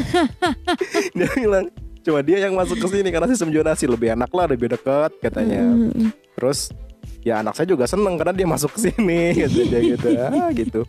Dia 1.17 1.29
bilang 1.33 1.67
Cuma 2.01 2.25
dia 2.25 2.41
yang 2.41 2.57
masuk 2.57 2.81
ke 2.81 2.89
sini 2.91 3.09
Karena 3.09 3.29
sistem 3.29 3.53
zonasi 3.53 3.85
lebih 3.85 4.13
enak 4.13 4.33
lah 4.33 4.49
Lebih 4.49 4.73
dekat 4.73 5.15
katanya 5.21 5.63
Mhm. 5.63 6.11
Terus 6.35 6.73
ya 7.21 7.39
anak 7.39 7.53
saya 7.53 7.69
juga 7.69 7.85
seneng 7.85 8.17
karena 8.17 8.33
dia 8.33 8.49
masuk 8.49 8.73
ke 8.73 8.89
sini 8.89 9.21
gitu 9.45 9.69
dia 9.69 9.81
gitu 9.85 10.09
ah, 10.17 10.49
gitu. 10.51 10.81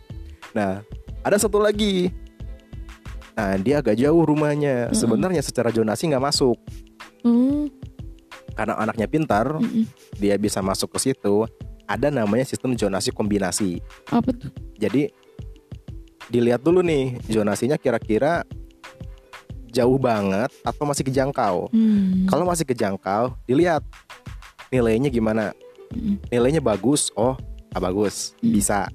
Nah 0.56 0.80
ada 1.20 1.36
satu 1.36 1.60
lagi. 1.60 2.08
Nah 3.32 3.60
dia 3.60 3.78
agak 3.78 3.94
jauh 3.94 4.24
rumahnya. 4.24 4.88
Mm-mm. 4.88 4.96
Sebenarnya 4.96 5.44
secara 5.44 5.68
zonasi 5.68 6.08
nggak 6.08 6.24
masuk 6.24 6.56
Oh. 7.22 7.68
Karena 8.52 8.76
anaknya 8.76 9.06
pintar 9.06 9.56
Mhm. 9.56 9.84
dia 10.16 10.36
bisa 10.36 10.60
masuk 10.60 10.92
ke 10.94 11.10
situ. 11.10 11.44
Ada 11.84 12.08
namanya 12.08 12.46
sistem 12.46 12.72
zonasi 12.72 13.10
kombinasi. 13.10 13.82
Apa 14.08 14.32
tuh? 14.32 14.52
Jadi 14.78 15.10
dilihat 16.28 16.62
dulu 16.62 16.80
nih 16.80 17.20
zonasinya 17.26 17.76
kira-kira 17.76 18.46
jauh 19.68 19.96
banget 19.96 20.52
atau 20.62 20.84
masih 20.84 21.04
kejangkau. 21.04 21.68
Hmm. 21.72 22.28
Kalau 22.28 22.44
masih 22.44 22.64
kejangkau, 22.64 23.36
dilihat 23.44 23.80
nilainya 24.68 25.08
gimana. 25.08 25.52
Mhm. 25.92 26.32
nilainya 26.32 26.64
bagus 26.64 27.12
oh 27.12 27.36
ah, 27.68 27.76
bagus 27.76 28.32
Hmm. 28.40 28.48
bisa 28.48 28.88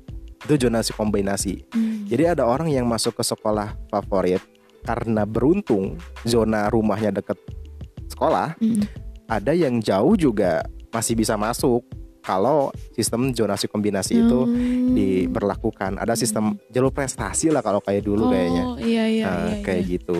itu 0.50 0.66
zonasi 0.66 0.98
kombinasi 0.98 1.62
Hmm. 1.70 2.10
jadi 2.10 2.34
ada 2.34 2.42
orang 2.42 2.74
yang 2.74 2.90
masuk 2.90 3.14
ke 3.14 3.22
sekolah 3.22 3.78
favorit 3.94 4.42
karena 4.82 5.22
beruntung 5.22 6.02
zona 6.26 6.66
rumahnya 6.74 7.14
deket 7.14 7.38
sekolah 8.10 8.58
Mhm. 8.58 9.07
Ada 9.28 9.52
yang 9.52 9.80
jauh 9.80 10.16
juga 10.16 10.64
masih 10.90 11.14
bisa 11.14 11.36
masuk 11.36 11.84
kalau 12.20 12.72
sistem 12.92 13.32
zonasi 13.32 13.68
kombinasi 13.68 14.20
itu 14.20 14.40
Hmm. 14.44 14.92
diberlakukan 14.92 15.96
ada 15.96 16.12
sistem 16.12 16.60
jalur 16.68 16.92
prestasi 16.92 17.48
lah 17.48 17.62
kalau 17.62 17.80
kayak 17.80 18.04
dulu 18.04 18.28
kayaknya 18.28 18.64
Oh, 18.66 18.76
iya 18.80 19.04
iya 19.08 19.24
Nah, 19.24 19.38
iya. 19.48 19.58
kayak 19.64 19.82
iya. 19.84 19.92
gitu 19.96 20.20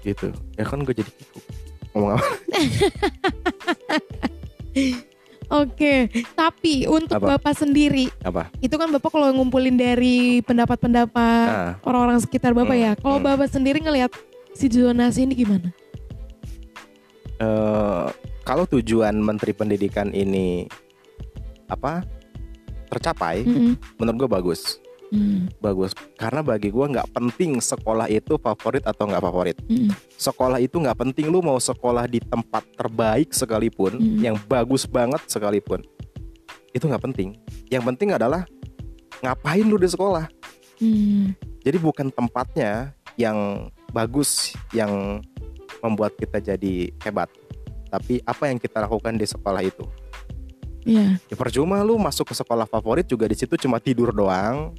gitu 0.00 0.26
ya 0.56 0.64
kan 0.64 0.80
gue 0.80 0.94
jadi 0.96 1.10
ngomong 1.92 2.16
apa 2.16 2.24
Oke, 5.50 6.06
tapi 6.38 6.86
untuk 6.86 7.18
Apa? 7.18 7.34
Bapak 7.34 7.58
sendiri, 7.58 8.06
apa 8.22 8.46
itu 8.62 8.70
kan 8.70 8.86
Bapak 8.86 9.10
kalau 9.10 9.26
ngumpulin 9.34 9.74
dari 9.74 10.38
pendapat-pendapat 10.46 11.46
nah, 11.50 11.74
orang-orang 11.82 12.22
sekitar 12.22 12.54
Bapak 12.54 12.78
Hmm, 12.78 12.84
ya. 12.86 12.92
Kalau 12.94 13.18
hmm. 13.18 13.26
Bapak 13.26 13.50
sendiri 13.50 13.82
ngelihat 13.82 14.14
si 14.54 14.70
zonasi 14.70 15.26
ini 15.26 15.34
gimana? 15.34 15.74
Eh, 17.40 18.06
kalau 18.44 18.64
tujuan 18.68 19.16
Menteri 19.16 19.56
Pendidikan 19.56 20.12
ini 20.12 20.68
apa 21.70 22.04
tercapai, 22.90 23.46
Mhm. 23.46 23.96
menurut 24.02 24.26
gue 24.26 24.30
bagus, 24.30 24.60
Hmm. 25.14 25.46
bagus. 25.62 25.94
Karena 26.18 26.42
bagi 26.42 26.74
gue 26.74 26.86
nggak 26.86 27.14
penting 27.14 27.62
sekolah 27.62 28.10
itu 28.10 28.34
favorit 28.38 28.82
atau 28.82 29.06
nggak 29.06 29.22
favorit. 29.22 29.56
Mhm. 29.66 29.90
Sekolah 30.18 30.58
itu 30.58 30.76
nggak 30.76 30.98
penting 30.98 31.30
lu 31.30 31.40
mau 31.40 31.58
sekolah 31.58 32.10
di 32.10 32.18
tempat 32.18 32.66
terbaik 32.74 33.30
sekalipun, 33.30 33.96
Mm. 33.96 34.18
yang 34.20 34.36
bagus 34.50 34.84
banget 34.90 35.22
sekalipun, 35.30 35.80
itu 36.74 36.84
nggak 36.84 37.02
penting. 37.02 37.38
Yang 37.70 37.82
penting 37.94 38.10
adalah 38.14 38.42
ngapain 39.22 39.64
lu 39.64 39.78
di 39.78 39.86
sekolah. 39.86 40.26
Hmm. 40.80 41.36
Jadi 41.60 41.76
bukan 41.76 42.08
tempatnya 42.08 42.96
yang 43.20 43.68
bagus 43.92 44.56
yang 44.72 45.20
membuat 45.82 46.14
kita 46.16 46.38
jadi 46.38 46.92
hebat, 47.02 47.28
tapi 47.90 48.22
apa 48.22 48.48
yang 48.48 48.58
kita 48.60 48.84
lakukan 48.84 49.16
di 49.16 49.26
sekolah 49.26 49.62
itu. 49.64 49.84
Iya. 50.84 51.20
Ya 51.20 51.36
percuma 51.36 51.84
lu 51.84 52.00
masuk 52.00 52.32
ke 52.32 52.34
sekolah 52.36 52.64
favorit 52.64 53.04
juga 53.04 53.28
di 53.28 53.36
situ 53.36 53.52
cuma 53.60 53.76
tidur 53.76 54.16
doang, 54.16 54.72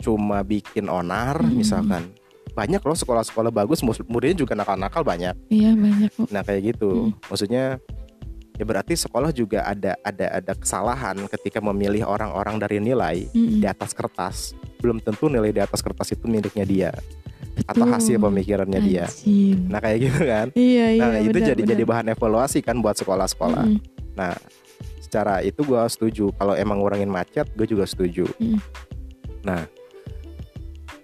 cuma 0.00 0.44
bikin 0.44 0.88
onar 0.88 1.40
Hmm. 1.40 1.56
misalkan. 1.56 2.12
Banyak 2.54 2.84
loh 2.86 2.94
sekolah-sekolah 2.94 3.50
bagus, 3.50 3.82
muridnya 3.82 4.46
juga 4.46 4.54
nakal-nakal 4.54 5.02
banyak. 5.02 5.34
Iya 5.50 5.74
banyak 5.74 6.10
kok. 6.14 6.28
Nah 6.30 6.42
kayak 6.44 6.76
gitu, 6.76 7.10
Hmm. 7.10 7.12
maksudnya 7.26 7.64
ya 8.54 8.62
berarti 8.62 8.94
sekolah 8.94 9.34
juga 9.34 9.66
ada 9.66 9.98
ada 10.06 10.26
ada 10.38 10.52
kesalahan 10.54 11.18
ketika 11.26 11.58
memilih 11.58 12.06
orang-orang 12.06 12.60
dari 12.62 12.78
nilai 12.78 13.26
Mhm. 13.34 13.58
di 13.58 13.66
atas 13.66 13.90
kertas. 13.90 14.54
Belum 14.78 15.00
tentu 15.02 15.26
nilai 15.26 15.50
di 15.50 15.58
atas 15.64 15.82
kertas 15.82 16.12
itu 16.14 16.28
miliknya 16.30 16.62
dia 16.62 16.90
atau 17.62 17.86
hasil 17.86 18.18
pemikirannya 18.18 18.80
dia. 18.82 19.06
Nah 19.70 19.78
kayak 19.78 19.98
gitu 20.02 20.20
kan. 20.26 20.46
Iya 20.52 20.86
iya. 20.98 21.02
Nah 21.02 21.18
itu 21.22 21.38
benar, 21.38 21.48
jadi 21.54 21.62
jadi 21.62 21.82
benar. 21.86 21.90
bahan 21.90 22.06
evaluasi 22.18 22.58
kan 22.60 22.76
buat 22.82 22.98
sekolah-sekolah. 22.98 23.64
Mhm. 23.64 23.78
Nah, 24.14 24.34
secara 25.02 25.42
itu 25.42 25.62
gue 25.62 25.82
setuju. 25.90 26.30
Kalau 26.34 26.54
emang 26.54 26.82
ngurangin 26.82 27.10
macet, 27.10 27.46
gue 27.54 27.66
juga 27.66 27.86
setuju. 27.86 28.26
Mm. 28.38 28.58
Nah, 29.42 29.66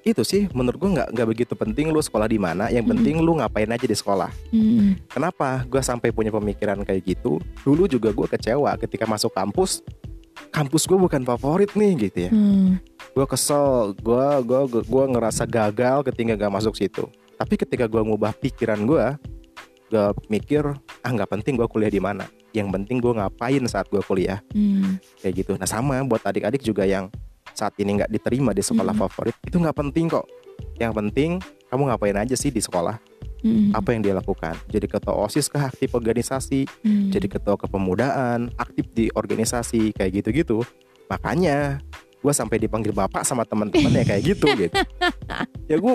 itu 0.00 0.22
sih 0.24 0.48
menurut 0.56 0.80
gue 0.80 0.90
nggak 0.96 1.08
nggak 1.12 1.28
begitu 1.28 1.52
penting 1.54 1.92
lu 1.92 2.00
sekolah 2.00 2.26
di 2.26 2.40
mana. 2.40 2.72
Yang 2.72 2.96
penting 2.96 3.20
lu 3.20 3.36
ngapain 3.38 3.68
aja 3.68 3.86
di 3.86 3.96
sekolah. 3.96 4.30
Mhm. 4.50 5.10
Kenapa? 5.10 5.66
Gue 5.68 5.82
sampai 5.84 6.10
punya 6.10 6.32
pemikiran 6.32 6.80
kayak 6.82 7.02
gitu. 7.04 7.38
Dulu 7.62 7.84
juga 7.86 8.10
gue 8.10 8.26
kecewa 8.26 8.74
ketika 8.80 9.04
masuk 9.04 9.30
kampus. 9.34 9.84
Kampus 10.48 10.88
gue 10.88 10.96
bukan 10.96 11.22
favorit 11.28 11.70
nih 11.76 12.08
gitu 12.08 12.18
ya. 12.26 12.30
Hmm. 12.32 12.80
Gue 13.12 13.26
kesel. 13.28 13.92
Gue 14.00 14.26
gua 14.42 14.64
gua, 14.64 14.82
gua 14.82 15.04
ngerasa 15.12 15.44
gagal 15.44 16.08
ketika 16.08 16.40
gak 16.40 16.52
masuk 16.52 16.74
situ. 16.74 17.04
Tapi 17.36 17.54
ketika 17.60 17.84
gue 17.84 18.00
ngubah 18.00 18.32
pikiran 18.36 18.80
gue, 18.84 19.06
gue 19.90 20.06
mikir 20.30 20.62
ah 21.02 21.10
nggak 21.10 21.30
penting 21.34 21.58
gue 21.58 21.66
kuliah 21.66 21.90
di 21.90 21.98
mana 21.98 22.30
yang 22.54 22.70
penting 22.70 23.02
gue 23.02 23.10
ngapain 23.10 23.62
saat 23.66 23.90
gue 23.90 23.98
kuliah 24.06 24.38
Hmm. 24.54 25.02
kayak 25.18 25.34
gitu 25.42 25.52
nah 25.58 25.66
sama 25.66 25.98
buat 26.06 26.22
adik-adik 26.22 26.62
juga 26.62 26.86
yang 26.86 27.10
saat 27.58 27.74
ini 27.82 27.98
nggak 27.98 28.10
diterima 28.14 28.54
di 28.54 28.62
sekolah 28.62 28.94
Mm-mm. 28.94 29.10
favorit 29.10 29.34
itu 29.42 29.58
nggak 29.58 29.74
penting 29.74 30.06
kok 30.06 30.26
yang 30.78 30.94
penting 30.94 31.42
kamu 31.66 31.90
ngapain 31.90 32.16
aja 32.22 32.38
sih 32.38 32.54
di 32.54 32.62
sekolah 32.62 33.02
Hmm. 33.40 33.72
apa 33.72 33.92
yang 33.92 34.00
dia 34.00 34.12
lakukan 34.12 34.52
jadi 34.66 34.84
ketua 34.84 35.16
osis 35.18 35.48
kah 35.48 35.64
aktif 35.64 35.90
organisasi 35.90 36.68
Hmm. 36.80 37.08
jadi 37.08 37.26
ketua 37.26 37.56
kepemudaan 37.56 38.52
aktif 38.54 38.88
di 38.90 39.08
organisasi 39.10 39.92
kayak 39.92 40.20
gitu-gitu 40.20 40.60
makanya 41.06 41.80
gue 42.20 42.30
sampai 42.30 42.56
dipanggil 42.58 42.92
bapak 42.92 43.24
sama 43.24 43.42
teman-temannya 43.42 44.04
kayak 44.04 44.22
gitu 44.28 44.46
gitu 44.60 44.76
ya 45.64 45.76
gue 45.76 45.94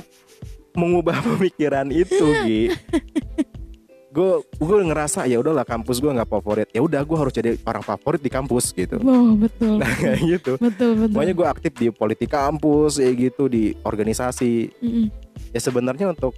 mengubah 0.73 1.21
pemikiran 1.21 1.87
itu 1.87 2.25
Gi 2.41 2.61
gue 4.09 4.31
gue 4.55 4.77
ngerasa 4.87 5.27
ya 5.27 5.35
udahlah 5.37 5.61
kampus 5.61 5.99
gue 5.99 6.07
nggak 6.07 6.25
favorit 6.25 6.67
ya 6.71 6.79
udah 6.79 7.03
gue 7.03 7.17
harus 7.19 7.31
jadi 7.31 7.59
orang 7.61 7.83
favorit 7.83 8.23
di 8.23 8.31
kampus 8.31 8.71
gitu 8.71 8.95
Oh, 9.03 9.35
betul. 9.35 9.75
nah 9.75 9.91
kayak 9.93 10.19
gitu 10.23 10.51
betul, 10.55 10.95
betul. 10.95 11.11
Makanya 11.11 11.33
gue 11.35 11.47
aktif 11.47 11.71
di 11.75 11.87
politik 11.91 12.31
kampus 12.31 12.97
ya 12.97 13.11
gitu 13.11 13.45
di 13.45 13.75
organisasi 13.77 14.71
Mm-mm. 14.79 15.07
ya 15.51 15.59
sebenarnya 15.59 16.15
untuk 16.15 16.31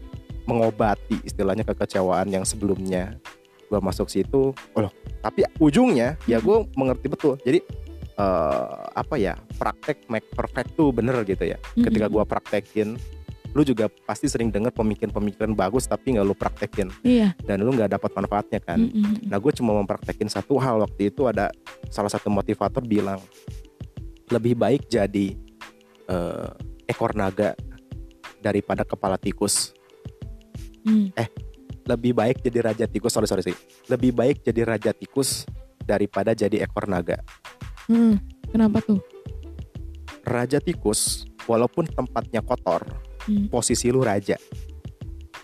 mengobati 0.48 1.20
istilahnya 1.22 1.68
kekecewaan 1.68 2.32
yang 2.32 2.48
sebelumnya 2.48 3.20
gue 3.68 3.80
masuk 3.84 4.08
situ 4.08 4.56
oh 4.56 4.80
loh, 4.80 4.92
tapi 5.20 5.44
ujungnya 5.60 6.16
ya 6.24 6.40
gue 6.40 6.58
mengerti 6.74 7.12
betul 7.12 7.36
jadi 7.44 7.60
eh, 8.16 8.76
apa 8.96 9.16
ya 9.20 9.36
praktek 9.60 10.08
make 10.08 10.26
perfect 10.32 10.72
tuh 10.74 10.96
bener 10.96 11.20
gitu 11.28 11.44
ya 11.44 11.60
ketika 11.76 12.08
Mm-mm. 12.08 12.16
gue 12.16 12.24
praktekin 12.24 12.90
lu 13.56 13.66
juga 13.66 13.90
pasti 14.06 14.30
sering 14.30 14.54
dengar 14.54 14.70
pemikiran-pemikiran 14.72 15.52
bagus 15.52 15.90
tapi 15.90 16.14
nggak 16.14 16.26
lu 16.28 16.36
praktekin 16.38 16.94
Iya. 17.02 17.34
dan 17.44 17.60
lu 17.60 17.74
nggak 17.74 17.90
dapat 18.00 18.12
manfaatnya 18.14 18.60
kan 18.62 18.80
Mm-mm. 18.80 19.28
Nah 19.28 19.38
gue 19.42 19.52
cuma 19.52 19.74
mempraktekin 19.76 20.30
satu 20.30 20.56
hal 20.62 20.80
waktu 20.80 21.10
itu 21.12 21.26
ada 21.26 21.50
salah 21.90 22.12
satu 22.12 22.30
motivator 22.30 22.84
bilang 22.86 23.18
lebih 24.30 24.56
baik 24.56 24.88
jadi 24.88 25.34
eh, 26.08 26.50
ekor 26.88 27.16
naga 27.18 27.52
daripada 28.40 28.86
kepala 28.88 29.18
tikus. 29.18 29.74
Mm. 30.84 31.14
Lebih 31.88 32.12
baik 32.12 32.44
jadi 32.44 32.60
raja 32.62 32.86
tikus. 32.86 33.16
Sorry 33.16 33.26
sorry 33.26 33.42
sih. 33.42 33.56
Lebih 33.88 34.12
baik 34.12 34.44
jadi 34.44 34.68
raja 34.68 34.92
tikus 34.92 35.48
daripada 35.82 36.36
jadi 36.36 36.62
ekor 36.62 36.86
naga. 36.86 37.24
Mm. 37.88 38.20
Kenapa 38.52 38.84
tuh? 38.84 39.00
Raja 40.28 40.60
tikus 40.60 41.24
walaupun 41.48 41.88
tempatnya 41.88 42.44
kotor, 42.44 42.84
Mm. 43.28 43.48
posisi 43.48 43.88
lu 43.88 44.04
raja. 44.04 44.36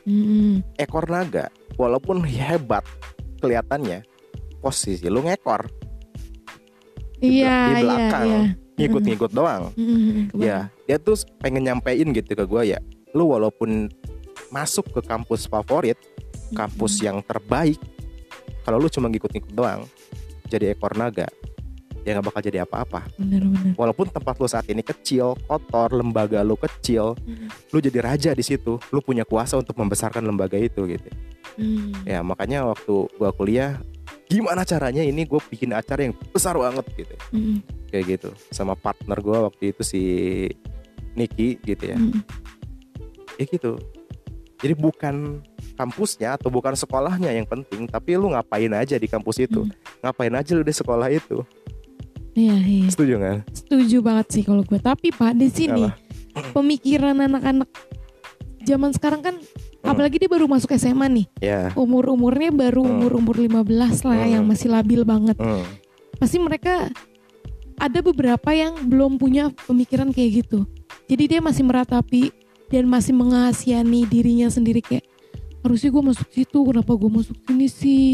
Mm-mm. 0.03 0.59
Ekor 0.75 1.07
naga 1.07 1.47
walaupun 1.79 2.27
hebat 2.27 2.83
kelihatannya, 3.39 4.03
posisi 4.59 5.07
lu 5.07 5.23
ngekor, 5.23 5.67
Di 7.23 7.39
Iya, 7.39 7.55
di 7.55 7.71
iya, 7.71 7.83
belakang. 7.87 8.25
iya. 8.27 8.41
ngikut-ngikut 8.73 9.31
doang. 9.31 9.71
Mm-mm. 9.79 10.27
Kebayang. 10.27 10.43
Ya, 10.43 10.59
dia 10.83 10.97
tuh 10.99 11.15
pengen 11.39 11.63
nyampein 11.63 12.11
gitu 12.11 12.35
ke 12.35 12.43
gue 12.43 12.75
ya. 12.75 12.79
Lu 13.15 13.31
walaupun 13.31 13.87
masuk 14.53 14.85
ke 14.93 15.01
kampus 15.01 15.49
favorit, 15.49 15.97
kampus 16.53 17.01
yang 17.01 17.25
terbaik, 17.25 17.81
kalau 18.61 18.77
lu 18.77 18.85
cuma 18.87 19.09
ngikut-ngikut 19.09 19.49
doang, 19.49 19.89
jadi 20.45 20.77
ekor 20.77 20.93
naga, 20.93 21.25
ya 22.05 22.15
nggak 22.15 22.25
bakal 22.29 22.41
jadi 22.43 22.63
apa-apa. 22.63 23.09
Walaupun 23.75 24.11
tempat 24.11 24.35
lu 24.37 24.47
saat 24.47 24.67
ini 24.69 24.85
kecil, 24.85 25.33
kotor, 25.49 25.91
lembaga 25.95 26.43
lu 26.45 26.59
kecil, 26.59 27.17
lu 27.73 27.77
jadi 27.81 27.99
raja 28.03 28.31
di 28.35 28.43
situ. 28.43 28.77
Lu 28.91 28.99
punya 28.99 29.25
kuasa 29.25 29.57
untuk 29.57 29.75
membesarkan 29.79 30.23
lembaga 30.23 30.59
itu 30.59 30.83
gitu. 30.85 31.09
Mm. 31.57 32.05
Ya 32.05 32.19
makanya 32.21 32.67
waktu 32.69 33.07
gua 33.17 33.31
kuliah, 33.33 33.79
gimana 34.27 34.65
caranya 34.65 35.05
ini 35.05 35.27
gue 35.27 35.37
bikin 35.37 35.69
acara 35.75 36.07
yang 36.09 36.15
besar 36.33 36.57
banget 36.59 36.85
gitu. 36.97 37.15
Mm. 37.31 37.57
Kayak 37.91 38.05
gitu. 38.19 38.29
Sama 38.51 38.75
partner 38.75 39.17
gua 39.23 39.47
waktu 39.51 39.75
itu 39.75 39.81
si 39.83 40.01
Niki 41.13 41.61
gitu 41.63 41.83
ya. 41.83 41.97
Mm. 41.97 42.21
ya 43.37 43.45
gitu 43.49 43.81
jadi 44.59 44.73
bukan 44.73 45.41
kampusnya 45.73 46.35
atau 46.35 46.47
bukan 46.47 46.73
sekolahnya 46.73 47.31
yang 47.31 47.45
penting 47.45 47.85
tapi 47.85 48.13
lu 48.13 48.29
ngapain 48.29 48.69
aja 48.69 48.93
di 48.93 49.05
kampus 49.05 49.39
itu 49.39 49.63
Hmm. 49.63 49.73
ngapain 50.01 50.33
aja 50.33 50.51
lu 50.51 50.61
di 50.61 50.71
sekolah 50.71 51.07
itu 51.07 51.41
Iya, 52.33 52.57
iya. 52.57 52.89
setuju 52.89 53.13
nggak 53.15 53.37
Setuju 53.53 53.97
banget 54.01 54.27
sih 54.29 54.41
kalau 54.41 54.65
gue. 54.65 54.81
Tapi 54.81 55.13
Pak 55.13 55.37
di 55.37 55.53
sini 55.53 55.85
pemikiran 56.49 57.13
anak-anak 57.15 57.69
zaman 58.59 58.89
sekarang 58.89 59.21
kan 59.21 59.35
apalagi 59.83 60.17
dia 60.17 60.25
baru 60.25 60.49
masuk 60.49 60.73
SMA 60.73 61.13
nih. 61.13 61.27
ya 61.37 61.69
Umur-umurnya 61.77 62.49
baru 62.49 62.81
Hmm. 62.81 62.93
umur-umur 62.97 63.37
15 63.37 64.01
lah 64.01 64.17
Hmm. 64.17 64.33
yang 64.33 64.43
masih 64.43 64.73
labil 64.73 65.05
banget. 65.05 65.37
hmm. 65.37 65.61
Pasti 66.17 66.41
mereka 66.41 66.89
ada 67.75 67.99
beberapa 68.01 68.49
yang 68.49 68.81
belum 68.81 69.17
punya 69.17 69.53
pemikiran 69.69 70.09
kayak 70.09 70.41
gitu. 70.41 70.65
Jadi 71.05 71.23
dia 71.27 71.39
masih 71.39 71.61
meratapi 71.61 72.33
dan 72.71 72.87
masih 72.87 73.13
mengasihani 73.15 74.05
dirinya 74.07 74.47
sendiri 74.47 74.79
kayak 74.83 75.03
harusnya 75.63 75.89
gue 75.95 76.03
masuk 76.03 76.27
situ, 76.31 76.59
kenapa 76.59 76.91
gue 76.91 77.09
masuk 77.11 77.37
sini 77.47 77.67
sih? 77.71 78.11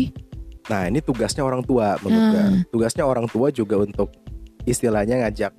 nah 0.69 0.85
ini 0.85 1.01
tugasnya 1.01 1.41
orang 1.41 1.65
tua 1.65 1.97
menurut 2.05 2.29
Nah. 2.29 2.61
tugasnya 2.69 3.01
orang 3.01 3.25
tua 3.25 3.49
juga 3.49 3.81
untuk 3.81 4.13
istilahnya 4.69 5.25
ngajak 5.25 5.49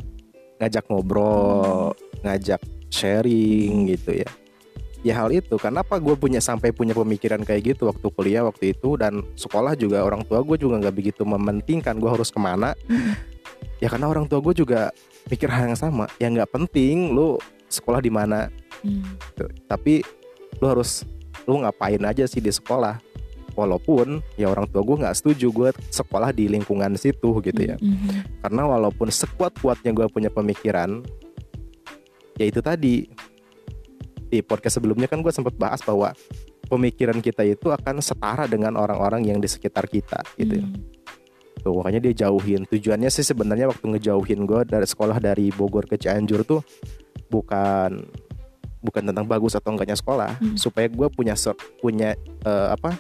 ngajak 0.62 0.84
ngobrol 0.86 1.98
ngajak 2.22 2.62
sharing 2.94 3.90
gitu 3.90 4.22
ya. 4.22 4.30
Ya 5.00 5.16
hal 5.16 5.32
itu. 5.32 5.56
Kenapa 5.56 5.96
gue 5.96 6.12
punya 6.12 6.38
sampai 6.38 6.70
punya 6.70 6.92
pemikiran 6.92 7.40
kayak 7.40 7.74
gitu 7.74 7.88
waktu 7.88 8.06
kuliah 8.12 8.44
waktu 8.44 8.76
itu? 8.76 9.00
Dan 9.00 9.24
sekolah 9.34 9.72
juga 9.74 10.04
orang 10.04 10.22
tua 10.28 10.44
gue 10.44 10.60
juga 10.60 10.76
nggak 10.76 10.92
begitu 10.94 11.24
mementingkan 11.24 11.96
gue 11.96 12.10
harus 12.10 12.28
ke 12.30 12.38
mana. 12.38 12.76
Hmm. 12.86 13.16
ya 13.80 13.88
karena 13.88 14.12
orang 14.12 14.28
tua 14.28 14.44
gue 14.44 14.52
juga 14.52 14.92
mikir 15.26 15.48
hal 15.48 15.72
yang 15.72 15.78
sama. 15.80 16.04
Ya 16.20 16.28
nggak 16.28 16.52
penting 16.52 17.16
lu 17.16 17.40
sekolah 17.72 18.04
di 18.04 18.12
mana 18.12 18.52
Hmm. 18.80 19.04
gitu. 19.36 19.44
tapi 19.68 20.04
lu 20.60 20.66
harus 20.68 21.04
lu 21.48 21.60
ngapain 21.64 22.00
aja 22.04 22.24
sih 22.28 22.40
di 22.42 22.52
sekolah 22.52 23.00
walaupun 23.58 24.22
ya 24.38 24.46
orang 24.48 24.68
tua 24.70 24.80
gue 24.86 24.96
nggak 25.02 25.16
setuju 25.16 25.46
gue 25.50 25.68
sekolah 25.90 26.30
di 26.30 26.46
lingkungan 26.46 26.94
situ 26.94 27.40
gitu 27.42 27.60
ya 27.60 27.76
Hmm. 27.76 28.24
karena 28.46 28.62
walaupun 28.68 29.10
sekuat 29.10 29.58
kuatnya 29.58 29.90
gue 29.92 30.06
punya 30.08 30.30
pemikiran 30.30 31.02
ya 32.40 32.44
itu 32.48 32.60
tadi 32.64 33.04
di 34.30 34.38
podcast 34.46 34.78
sebelumnya 34.78 35.10
kan 35.10 35.20
gue 35.20 35.32
sempat 35.34 35.58
bahas 35.58 35.82
bahwa 35.82 36.14
pemikiran 36.70 37.18
kita 37.18 37.42
itu 37.42 37.74
akan 37.74 37.98
setara 37.98 38.46
dengan 38.46 38.78
orang-orang 38.78 39.26
yang 39.26 39.42
di 39.42 39.50
sekitar 39.50 39.90
kita 39.90 40.22
gitu 40.38 40.62
ya. 40.62 40.66
Hmm. 40.66 40.86
Tuh, 41.60 41.76
makanya 41.76 42.08
dia 42.08 42.24
jauhin. 42.24 42.64
Tujuannya 42.64 43.10
sih 43.12 43.26
sebenarnya 43.26 43.68
waktu 43.68 43.84
ngejauhin 43.84 44.48
gue 44.48 44.64
dari 44.64 44.86
sekolah 44.86 45.18
dari 45.20 45.50
Bogor 45.52 45.84
ke 45.84 45.98
Cianjur 46.00 46.46
tuh 46.46 46.62
bukan 47.28 48.06
bukan 48.80 49.02
tentang 49.04 49.24
bagus 49.24 49.54
atau 49.54 49.70
enggaknya 49.70 49.94
sekolah, 49.94 50.36
Hmm. 50.36 50.56
supaya 50.56 50.86
gue 50.86 51.08
punya 51.08 51.32
sur- 51.34 51.56
punya 51.78 52.16
eh, 52.40 52.68
apa? 52.70 52.96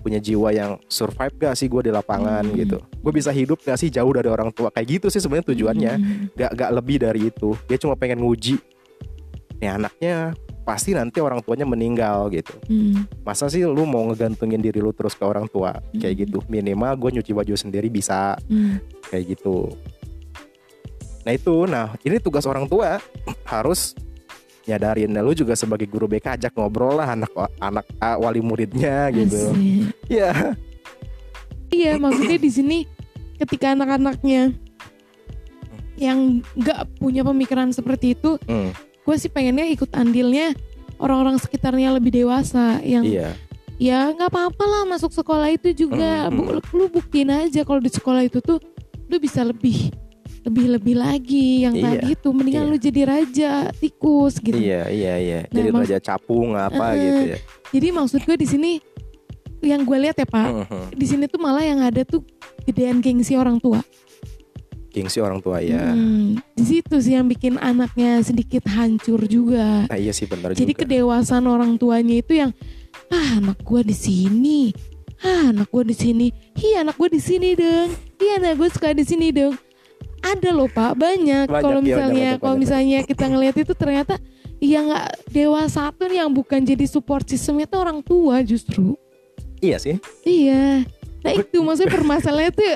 punya 0.00 0.16
jiwa 0.16 0.48
yang 0.48 0.80
survive 0.88 1.36
gak 1.36 1.52
sih 1.52 1.68
gue 1.68 1.84
di 1.84 1.92
lapangan 1.92 2.40
Hmm. 2.40 2.56
gitu. 2.56 2.80
Gue 2.98 3.12
bisa 3.12 3.28
hidup 3.28 3.60
gak 3.60 3.76
sih 3.76 3.92
jauh 3.92 4.08
dari 4.08 4.26
orang 4.26 4.48
tua 4.48 4.72
kayak 4.72 4.96
gitu 4.96 5.06
sih 5.12 5.20
sebenarnya 5.20 5.52
tujuannya. 5.52 5.92
Hmm. 5.92 6.24
Gak 6.32 6.56
gak 6.56 6.70
lebih 6.72 6.96
dari 6.98 7.28
itu. 7.28 7.52
Dia 7.68 7.76
cuma 7.76 7.92
pengen 7.94 8.24
nguji. 8.24 8.56
Nih 9.60 9.68
anaknya 9.68 10.32
pasti 10.60 10.96
nanti 10.96 11.20
orang 11.20 11.42
tuanya 11.42 11.66
meninggal 11.66 12.30
gitu 12.30 12.52
Hmm. 12.64 13.04
masa 13.20 13.48
sih 13.48 13.60
lu 13.60 13.84
mau 13.84 14.06
ngegantungin 14.06 14.56
diri 14.56 14.78
lu 14.78 14.94
terus 14.94 15.12
ke 15.12 15.20
orang 15.20 15.44
tua 15.44 15.82
kayak 15.92 16.14
Hmm. 16.14 16.22
gitu 16.22 16.38
minimal 16.46 16.96
gue 16.96 17.10
nyuci 17.18 17.32
baju 17.34 17.52
sendiri 17.52 17.90
bisa 17.90 18.38
Hmm. 18.46 18.78
kayak 19.04 19.34
gitu 19.34 19.68
nah 21.20 21.32
itu 21.34 21.54
nah 21.66 21.92
ini 22.00 22.16
tugas 22.16 22.46
orang 22.46 22.64
tua 22.64 22.96
harus 23.52 23.92
nyadarin. 24.70 25.10
Nah, 25.10 25.20
lu 25.20 25.32
juga 25.32 25.52
sebagai 25.52 25.84
guru 25.84 26.06
BK 26.06 26.38
ajak 26.38 26.52
ngobrol 26.52 26.94
lah 26.94 27.12
anak 27.12 27.30
anak 27.58 27.84
wali 28.16 28.38
muridnya 28.38 29.10
gitu. 29.10 29.50
Asik. 29.50 29.90
ya 30.08 30.54
Iya, 31.68 31.94
maksudnya 31.96 32.34
di 32.36 32.50
sini 32.50 32.78
ketika 33.36 33.72
anak-anaknya 33.72 34.50
yang 35.94 36.40
nggak 36.54 36.80
punya 36.96 37.22
pemikiran 37.22 37.70
seperti 37.70 38.14
itu, 38.14 38.40
Hmm, 38.42 38.72
gue 39.00 39.16
sih 39.16 39.28
pengennya 39.28 39.68
ikut 39.68 39.92
andilnya 39.92 40.56
orang-orang 40.96 41.36
sekitarnya 41.36 41.92
lebih 41.92 42.12
dewasa 42.14 42.80
yang 42.80 43.04
iya. 43.04 43.36
ya 43.76 44.10
nggak 44.10 44.28
apa-apa 44.28 44.64
lah 44.64 44.82
masuk 44.86 45.12
sekolah 45.12 45.48
itu 45.48 45.70
juga. 45.76 46.26
Hmm, 46.26 46.36
Bu- 46.36 46.58
lu 46.74 46.86
buktiin 46.88 47.30
aja 47.30 47.62
kalau 47.62 47.78
di 47.78 47.88
sekolah 47.88 48.24
itu 48.24 48.40
tuh 48.40 48.58
lu 49.06 49.16
bisa 49.16 49.42
lebih 49.42 49.92
lebih 50.40 50.66
lebih 50.72 50.96
lagi 50.96 51.62
yang 51.62 51.76
Iya, 51.76 51.84
tadi 51.84 52.06
itu 52.14 52.28
mendingan 52.32 52.64
iya. 52.64 52.70
lu 52.72 52.76
jadi 52.76 53.00
raja 53.04 53.50
tikus 53.76 54.40
gitu. 54.40 54.56
Iya 54.56 54.88
iya 54.88 55.14
iya. 55.16 55.40
Nah, 55.44 55.52
jadi 55.52 55.68
raja 55.70 55.98
capung 56.00 56.56
apa 56.56 56.86
Eh, 56.92 56.98
gitu 56.98 57.22
ya. 57.26 57.38
Jadi 57.70 57.86
maksud 57.92 58.20
gue 58.20 58.36
di 58.36 58.48
sini 58.48 58.70
yang 59.60 59.84
gue 59.84 59.98
lihat 60.00 60.16
ya 60.16 60.24
pak 60.24 60.48
Mhm. 60.64 60.96
di 60.96 61.06
sini 61.06 61.24
tuh 61.26 61.36
malah 61.36 61.60
yang 61.60 61.80
ada 61.80 62.00
tuh 62.02 62.24
gedean 62.64 62.98
gengsi 62.98 63.36
orang 63.36 63.60
tua. 63.60 63.84
Gengsi 64.90 65.20
orang 65.20 65.38
tua 65.38 65.60
ya 65.60 65.94
Hmm, 65.94 66.34
di 66.50 66.64
situ 66.66 66.98
sih 66.98 67.14
yang 67.14 67.28
bikin 67.28 67.54
anaknya 67.56 68.18
sedikit 68.20 68.66
hancur 68.66 69.22
juga. 69.24 69.86
nah 69.86 69.94
iya 69.94 70.10
sih 70.10 70.26
benar 70.26 70.50
Jadi 70.50 70.72
juga. 70.72 70.80
kedewasaan 70.82 71.46
orang 71.46 71.76
tuanya 71.76 72.16
itu 72.16 72.34
yang 72.34 72.50
ah 73.06 73.38
anak 73.38 73.62
gua 73.62 73.86
di 73.86 73.94
sini, 73.94 74.74
ah 75.20 75.54
anak 75.54 75.70
gue 75.70 75.84
di 75.84 75.94
sini. 75.94 76.26
Hi 76.56 76.82
anak 76.82 76.98
gue 76.98 77.06
di 77.08 77.20
sini 77.20 77.54
dong. 77.54 77.92
Hi 78.18 78.28
anak 78.34 78.58
gue 78.58 78.68
suka 78.68 78.90
di 78.90 79.04
sini 79.04 79.30
dong 79.30 79.54
ada 80.32 80.50
loh 80.50 80.66
pak 80.66 80.92
banyak, 80.94 81.46
Banyak, 81.46 81.60
kalau 81.60 81.78
iya, 81.78 81.86
misalnya 81.86 82.28
kalau 82.36 82.56
misalnya 82.56 82.98
kita 83.02 83.24
ngelihat 83.26 83.56
itu 83.58 83.72
ternyata 83.72 84.14
yang 84.58 84.86
nggak 84.86 85.08
dewasa 85.26 85.88
tuh 85.90 86.08
yang 86.08 86.28
bukan 86.28 86.60
jadi 86.60 86.84
support 86.84 87.24
system 87.24 87.58
itu 87.58 87.74
orang 87.74 88.00
tua 88.00 88.40
justru 88.42 88.94
Iya 89.58 89.76
sih. 89.76 89.96
iya 90.22 90.84
nah 91.20 91.32
itu 91.32 91.60
maksudnya 91.60 91.92
permasalahannya 91.92 92.52
tuh 92.52 92.68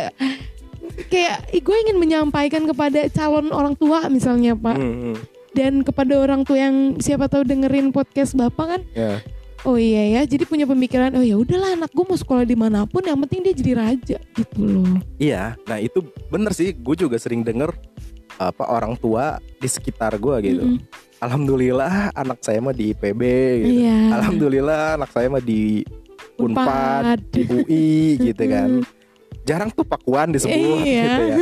kayak 1.06 1.48
gue 1.50 1.76
ingin 1.80 1.96
menyampaikan 1.96 2.64
kepada 2.64 3.08
calon 3.08 3.48
orang 3.50 3.72
tua 3.74 4.04
misalnya 4.06 4.52
pak 4.52 4.76
Hmm, 4.76 4.96
hmm. 5.02 5.16
dan 5.52 5.80
kepada 5.80 6.14
orang 6.18 6.44
tua 6.44 6.60
yang 6.60 6.76
siapa 6.98 7.24
tahu 7.26 7.42
dengerin 7.42 7.88
podcast 7.88 8.34
bapak 8.34 8.66
kan 8.68 8.80
Ya. 8.92 9.12
Oh 9.64 9.74
iya 9.74 10.02
ya 10.10 10.22
jadi 10.24 10.44
punya 10.44 10.64
pemikiran 10.64 11.12
oh 11.14 11.24
ya 11.24 11.34
udahlah 11.34 11.72
anak 11.72 11.90
gue 11.90 12.04
mau 12.04 12.14
sekolah 12.14 12.44
di 12.44 12.52
mana 12.52 12.84
pun 12.84 13.00
yang 13.00 13.16
penting 13.18 13.40
dia 13.42 13.54
jadi 13.54 13.72
raja 13.74 14.18
gitu 14.32 14.60
loh 14.60 14.96
Iya, 15.16 15.56
nah 15.64 15.78
itu 15.78 16.02
bener 16.28 16.52
sih. 16.52 16.70
Gue 16.70 16.92
juga 16.94 17.16
sering 17.16 17.40
denger 17.40 17.72
apa 18.34 18.66
orang 18.66 18.92
tua 18.94 19.38
di 19.56 19.64
sekitar 19.64 20.18
gue 20.18 20.36
gitu. 20.42 20.62
Mm-mm. 20.66 20.82
Alhamdulillah 21.18 22.12
anak 22.12 22.42
saya 22.42 22.60
mah 22.60 22.70
di 22.70 22.92
IPB 22.92 23.22
gitu. 23.56 23.72
iya 23.80 24.12
Alhamdulillah 24.12 24.98
anak 24.98 25.08
saya 25.08 25.30
mah 25.30 25.40
di 25.40 25.80
Unpad, 26.34 27.30
di 27.30 27.46
UI 27.46 27.88
gitu 28.20 28.42
kan. 28.44 28.82
Jarang 29.44 29.70
tuh 29.70 29.86
Pakuan 29.86 30.28
disebut 30.28 30.56
Iya. 30.82 31.00
gitu 31.00 31.22
ya. 31.22 31.36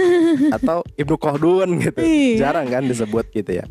Atau 0.53 0.85
Ibnu 0.95 1.17
Kohdun 1.17 1.81
gitu. 1.81 1.99
Iya. 1.99 2.37
Jarang 2.39 2.69
kan 2.69 2.85
disebut 2.85 3.25
gitu 3.33 3.57
ya. 3.57 3.65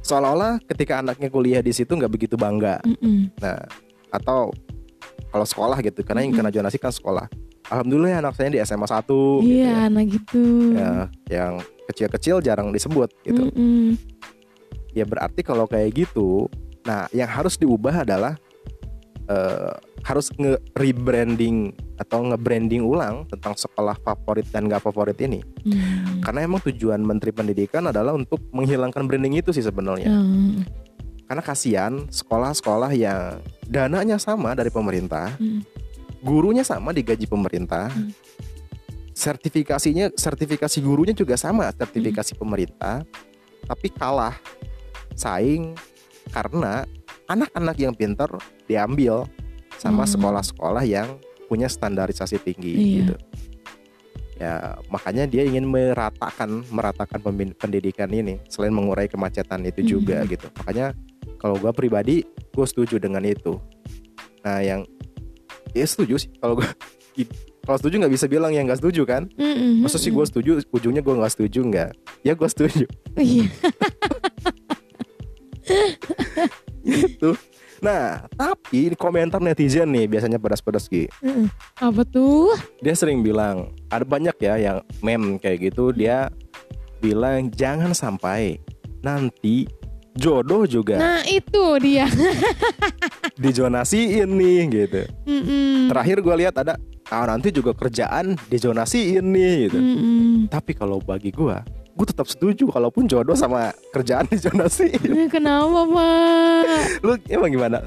Seolah-olah 0.00 0.62
ketika 0.64 1.02
anaknya 1.02 1.28
kuliah 1.28 1.60
di 1.60 1.74
situ 1.74 1.90
nggak 1.90 2.08
begitu 2.08 2.38
bangga. 2.38 2.78
Mm-mm. 2.86 3.34
Nah, 3.36 3.60
atau 4.10 4.50
kalau 5.30 5.46
sekolah 5.46 5.78
gitu 5.80 6.02
karena 6.02 6.26
yang 6.26 6.34
kena 6.34 6.50
zonasi 6.50 6.76
kan 6.76 6.90
sekolah. 6.90 7.26
Alhamdulillah 7.70 8.18
anak 8.18 8.34
saya 8.34 8.50
di 8.50 8.58
SMA 8.66 8.82
1 8.82 9.06
gitu 9.06 9.46
iya 9.46 9.86
ya. 9.86 9.92
nah 9.94 10.02
gitu 10.02 10.74
Ya, 10.74 10.92
yang 11.30 11.62
kecil-kecil 11.86 12.42
jarang 12.42 12.74
disebut 12.74 13.14
gitu. 13.22 13.46
Mm-mm. 13.46 13.94
Ya 14.90 15.06
berarti 15.06 15.46
kalau 15.46 15.70
kayak 15.70 15.94
gitu, 15.94 16.50
nah 16.82 17.06
yang 17.14 17.30
harus 17.30 17.54
diubah 17.54 18.02
adalah 18.02 18.34
eh, 19.30 19.74
harus 20.02 20.34
nge-rebranding 20.34 21.70
atau 22.00 22.24
nge-branding 22.32 22.82
ulang 22.82 23.28
tentang 23.28 23.52
sekolah 23.54 23.94
favorit 24.02 24.48
dan 24.50 24.66
gak 24.66 24.82
favorit 24.82 25.14
ini. 25.20 25.44
Hmm. 25.62 26.24
Karena 26.24 26.48
emang 26.48 26.64
tujuan 26.64 27.04
Menteri 27.04 27.30
Pendidikan 27.30 27.84
adalah 27.86 28.16
untuk 28.16 28.40
menghilangkan 28.50 29.04
branding 29.04 29.36
itu 29.38 29.52
sih 29.52 29.62
sebenarnya. 29.62 30.08
Hmm. 30.08 30.64
Karena 31.30 31.46
kasihan 31.46 32.10
sekolah-sekolah 32.10 32.90
yang 32.98 33.38
dananya 33.70 34.18
sama 34.18 34.50
dari 34.58 34.66
pemerintah, 34.66 35.30
Hmm. 35.38 35.62
gurunya 36.26 36.66
sama 36.66 36.90
digaji 36.90 37.30
pemerintah, 37.30 37.86
Hmm. 37.86 38.10
sertifikasinya 39.14 40.10
sertifikasi 40.18 40.82
gurunya 40.82 41.14
juga 41.14 41.38
sama 41.38 41.70
sertifikasi 41.70 42.34
Hmm. 42.34 42.40
pemerintah, 42.42 43.06
tapi 43.62 43.94
kalah 43.94 44.34
saing 45.14 45.78
karena 46.34 46.82
anak-anak 47.30 47.78
yang 47.78 47.94
pintar 47.94 48.34
diambil 48.66 49.30
sama 49.78 50.02
Hmm. 50.02 50.18
sekolah-sekolah 50.18 50.82
yang 50.82 51.14
punya 51.46 51.70
standarisasi 51.70 52.42
tinggi 52.42 52.74
Iya. 52.74 52.90
gitu. 53.06 53.14
Ya 54.40 54.82
makanya 54.90 55.30
dia 55.30 55.46
ingin 55.46 55.62
meratakan 55.68 56.66
meratakan 56.74 57.22
pendidikan 57.54 58.10
ini 58.10 58.42
selain 58.50 58.74
mengurai 58.74 59.06
kemacetan 59.06 59.62
itu 59.62 59.94
juga 59.94 60.26
Hmm. 60.26 60.30
gitu. 60.32 60.50
Makanya 60.58 60.90
kalau 61.38 61.54
gua 61.56 61.70
pribadi 61.70 62.24
gue 62.50 62.66
setuju 62.66 62.98
dengan 62.98 63.22
itu. 63.22 63.60
Nah 64.42 64.58
yang 64.60 64.82
ya 65.70 65.86
setuju 65.86 66.18
sih 66.18 66.30
kalau 66.40 66.58
gue 66.58 66.66
kalau 67.64 67.78
setuju 67.78 68.02
nggak 68.02 68.14
bisa 68.16 68.26
bilang 68.26 68.50
yang 68.50 68.66
nggak 68.66 68.80
setuju 68.82 69.06
kan? 69.06 69.30
Mm-mm. 69.36 69.84
Masa 69.84 70.00
sih 70.00 70.10
gue 70.10 70.24
setuju 70.24 70.64
ujungnya 70.68 71.00
gue 71.00 71.14
nggak 71.14 71.32
setuju 71.32 71.60
nggak? 71.62 71.90
Ya 72.24 72.32
gue 72.34 72.48
setuju 72.48 72.84
Iya. 73.14 73.46
gitu. 76.82 77.36
Nah 77.80 78.28
tapi 78.36 78.92
komentar 78.92 79.40
netizen 79.40 79.88
nih 79.88 80.04
biasanya 80.04 80.36
pedas-pedas 80.36 80.90
gitu. 80.90 81.08
Mm-mm. 81.22 81.48
Apa 81.78 82.02
tuh? 82.04 82.52
Dia 82.82 82.92
sering 82.92 83.22
bilang 83.22 83.72
ada 83.88 84.04
banyak 84.04 84.36
ya 84.36 84.58
yang 84.58 84.78
meme 85.00 85.38
kayak 85.38 85.72
gitu 85.72 85.94
dia 85.94 86.28
bilang 87.00 87.48
jangan 87.48 87.96
sampai 87.96 88.60
nanti 89.00 89.64
jodoh 90.12 90.64
juga 90.64 90.96
Nah 90.96 91.20
itu 91.24 91.64
dia. 91.78 92.06
dijonasiin 93.42 94.28
nih 94.28 94.58
gitu. 94.68 95.02
Mm-mm. 95.24 95.88
Terakhir 95.88 96.20
gue 96.20 96.34
lihat 96.36 96.54
ada 96.56 96.74
ah 97.08 97.26
nanti 97.26 97.50
juga 97.50 97.72
kerjaan 97.72 98.36
dijonasiin 98.46 99.24
nih 99.24 99.52
gitu. 99.68 99.78
Mm-mm. 99.78 100.48
Tapi 100.48 100.72
kalau 100.72 101.00
bagi 101.00 101.30
gue, 101.30 101.56
gue 101.90 102.06
tetap 102.06 102.26
setuju 102.26 102.68
kalaupun 102.68 103.06
jodoh 103.06 103.34
sama 103.34 103.72
kerjaan 103.90 104.28
dijonasiin. 104.32 105.00
Eh, 105.16 105.28
Kenapa 105.28 105.86
pak? 105.86 106.62
Lu 107.00 107.12
emang 107.26 107.50
gimana? 107.50 107.78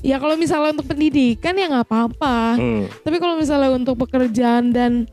Ya 0.00 0.16
kalau 0.16 0.32
misalnya 0.32 0.72
untuk 0.72 0.88
pendidikan 0.88 1.52
ya 1.52 1.68
nggak 1.68 1.84
apa-apa. 1.84 2.56
Hmm, 2.56 2.88
Tapi 3.04 3.16
kalau 3.20 3.36
misalnya 3.36 3.68
untuk 3.68 4.00
pekerjaan 4.00 4.72
dan 4.72 5.04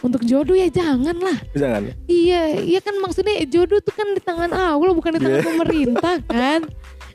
untuk 0.00 0.22
jodoh 0.22 0.54
ya 0.54 0.66
jangan 0.66 1.16
lah. 1.16 1.38
jangan. 1.52 1.92
Iya, 2.04 2.58
iya 2.58 2.80
kan 2.80 2.96
maksudnya 2.98 3.44
jodoh 3.44 3.78
tuh 3.78 3.92
kan 3.92 4.08
di 4.10 4.20
tangan 4.20 4.50
Allah 4.50 4.92
bukan 4.92 5.16
di 5.16 5.20
tangan 5.20 5.38
Iya. 5.38 5.46
pemerintah 5.46 6.16
kan. 6.24 6.60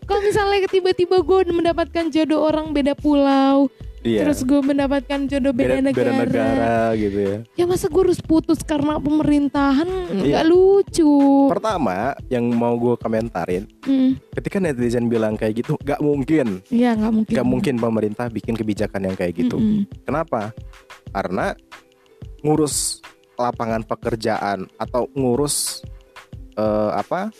Kalau 0.05 0.21
misalnya 0.21 0.69
tiba-tiba 0.69 1.17
gue 1.17 1.39
mendapatkan 1.49 2.05
jodoh 2.07 2.45
orang 2.45 2.69
beda 2.69 2.93
pulau, 2.93 3.73
Iya. 3.99 4.21
terus 4.21 4.45
gue 4.45 4.61
mendapatkan 4.61 5.25
jodoh 5.25 5.49
beda, 5.49 5.81
beda, 5.81 5.81
negara, 5.81 6.11
beda 6.13 6.21
negara 6.29 6.75
gitu 6.93 7.19
ya. 7.19 7.37
ya 7.57 7.63
masa 7.65 7.89
gue 7.89 8.01
harus 8.05 8.21
putus 8.21 8.61
karena 8.61 9.01
pemerintahan 9.01 9.89
Iya. 10.13 10.21
nggak 10.29 10.45
lucu. 10.45 11.09
Pertama, 11.49 12.13
yang 12.29 12.45
mau 12.47 12.77
gue 12.77 12.93
komentarin, 12.95 13.65
Hmm, 13.81 14.13
ketika 14.31 14.61
netizen 14.61 15.09
bilang 15.09 15.33
kayak 15.33 15.65
gitu, 15.65 15.73
gak 15.81 15.97
mungkin, 15.99 16.61
Iya 16.69 16.93
nggak 16.93 17.13
mungkin. 17.17 17.33
gak 17.33 17.47
mungkin 17.49 17.75
pemerintah 17.75 18.29
bikin 18.29 18.53
kebijakan 18.53 19.09
yang 19.09 19.17
kayak 19.17 19.33
gitu. 19.35 19.57
Mm-mm. 19.57 19.89
Kenapa? 20.05 20.53
Karena 21.09 21.57
ngurus 22.45 23.01
lapangan 23.35 23.81
pekerjaan 23.81 24.69
atau 24.77 25.09
ngurus 25.17 25.81
eh, 26.55 26.91
apa 26.93 27.33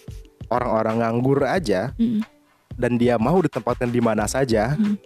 orang-orang 0.50 1.06
nganggur 1.06 1.46
aja 1.46 1.94
Mm-mm. 1.96 2.26
dan 2.76 2.98
dia 2.98 3.16
mau 3.22 3.38
ditempatkan 3.40 3.88
di 3.88 4.02
mana 4.02 4.26
saja, 4.28 4.76
Hmm. 4.76 4.98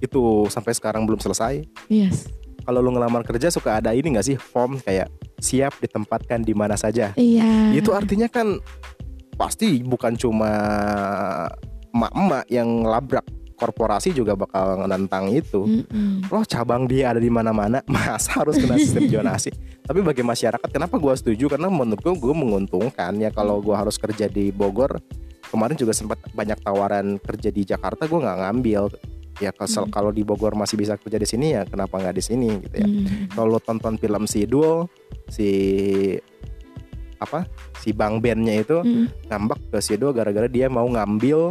itu 0.00 0.46
sampai 0.50 0.72
sekarang 0.74 1.04
belum 1.04 1.20
selesai. 1.20 1.66
Yes. 1.90 2.30
Kalau 2.64 2.80
lu 2.80 2.96
ngelamar 2.96 3.20
kerja 3.28 3.52
suka 3.52 3.76
ada 3.76 3.92
ini 3.92 4.16
nggak 4.16 4.24
sih 4.24 4.36
form 4.40 4.80
kayak 4.80 5.12
siap 5.36 5.76
ditempatkan 5.84 6.40
di 6.40 6.56
mana 6.56 6.80
saja. 6.80 7.12
Iya. 7.12 7.76
Itu 7.76 7.92
artinya 7.92 8.24
kan 8.32 8.56
pasti 9.36 9.84
bukan 9.84 10.16
cuma 10.16 10.52
emak-emak 11.92 12.44
yang 12.48 12.88
labrak 12.88 13.26
korporasi 13.54 14.10
juga 14.10 14.34
bakal 14.34 14.84
nentang 14.84 15.30
itu. 15.30 15.62
Mm-mm. 15.62 16.26
Loh 16.28 16.44
cabang 16.44 16.84
dia 16.84 17.10
ada 17.10 17.18
di 17.18 17.30
mana-mana, 17.30 17.80
masa 17.90 18.42
harus 18.42 18.58
kena 18.58 18.74
sistem 18.76 19.06
zonasi? 19.12 19.54
Tapi 19.80 20.00
bagi 20.00 20.20
masyarakat, 20.20 20.68
kenapa 20.68 20.96
gua 20.96 21.14
setuju? 21.14 21.46
Karena 21.46 21.70
menurut 21.70 22.00
gua, 22.00 22.14
gua 22.14 22.34
menguntungkan 22.34 23.14
ya 23.16 23.30
kalau 23.30 23.58
gua 23.58 23.80
harus 23.80 23.94
kerja 23.96 24.26
di 24.26 24.50
Bogor. 24.50 24.98
Kemarin 25.48 25.78
juga 25.78 25.94
sempat 25.94 26.18
banyak 26.34 26.58
tawaran 26.60 27.16
kerja 27.22 27.48
di 27.48 27.62
Jakarta, 27.62 28.04
gua 28.04 28.26
nggak 28.26 28.38
ngambil. 28.42 28.84
Ya 29.42 29.50
kesel 29.50 29.86
Hmm. 29.86 29.90
kalau 29.90 30.14
di 30.14 30.22
Bogor 30.22 30.54
masih 30.54 30.78
bisa 30.78 30.94
kerja 30.94 31.18
di 31.18 31.26
sini 31.26 31.58
ya, 31.58 31.66
kenapa 31.66 31.98
nggak 31.98 32.14
di 32.14 32.22
sini 32.22 32.54
gitu 32.62 32.76
ya? 32.78 32.86
Mm. 32.86 33.34
Kalau 33.34 33.50
lo 33.50 33.58
tonton 33.58 33.98
film 33.98 34.30
Sidul, 34.30 34.86
si 35.26 35.50
apa? 37.18 37.42
Si 37.80 37.90
Bang 37.90 38.22
Bennya 38.22 38.62
itu 38.62 38.78
Mm. 38.78 39.10
ngambek 39.26 39.74
ke 39.74 39.78
Sidul 39.82 40.14
gara-gara 40.14 40.46
dia 40.46 40.70
mau 40.70 40.86
ngambil 40.86 41.50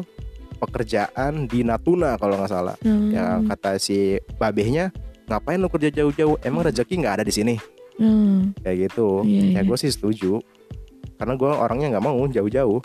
pekerjaan 0.66 1.48
di 1.48 1.62
Natuna 1.66 2.16
kalau 2.18 2.40
nggak 2.40 2.52
salah. 2.52 2.76
Mm. 2.84 3.10
Ya 3.12 3.26
kata 3.54 3.78
si 3.78 4.18
babehnya 4.38 4.90
ngapain 5.28 5.60
lu 5.60 5.70
kerja 5.72 5.90
jauh-jauh? 5.92 6.38
Emang 6.44 6.68
rezeki 6.68 7.04
nggak 7.04 7.16
ada 7.22 7.26
di 7.26 7.34
sini? 7.34 7.56
Mm. 8.00 8.58
Kayak 8.62 8.78
gitu. 8.90 9.22
Iya, 9.24 9.42
ya 9.42 9.50
iya. 9.58 9.62
gue 9.64 9.78
sih 9.78 9.92
setuju. 9.92 10.42
Karena 11.20 11.34
gue 11.38 11.52
orangnya 11.52 11.88
nggak 11.98 12.06
mau 12.06 12.18
jauh-jauh. 12.26 12.82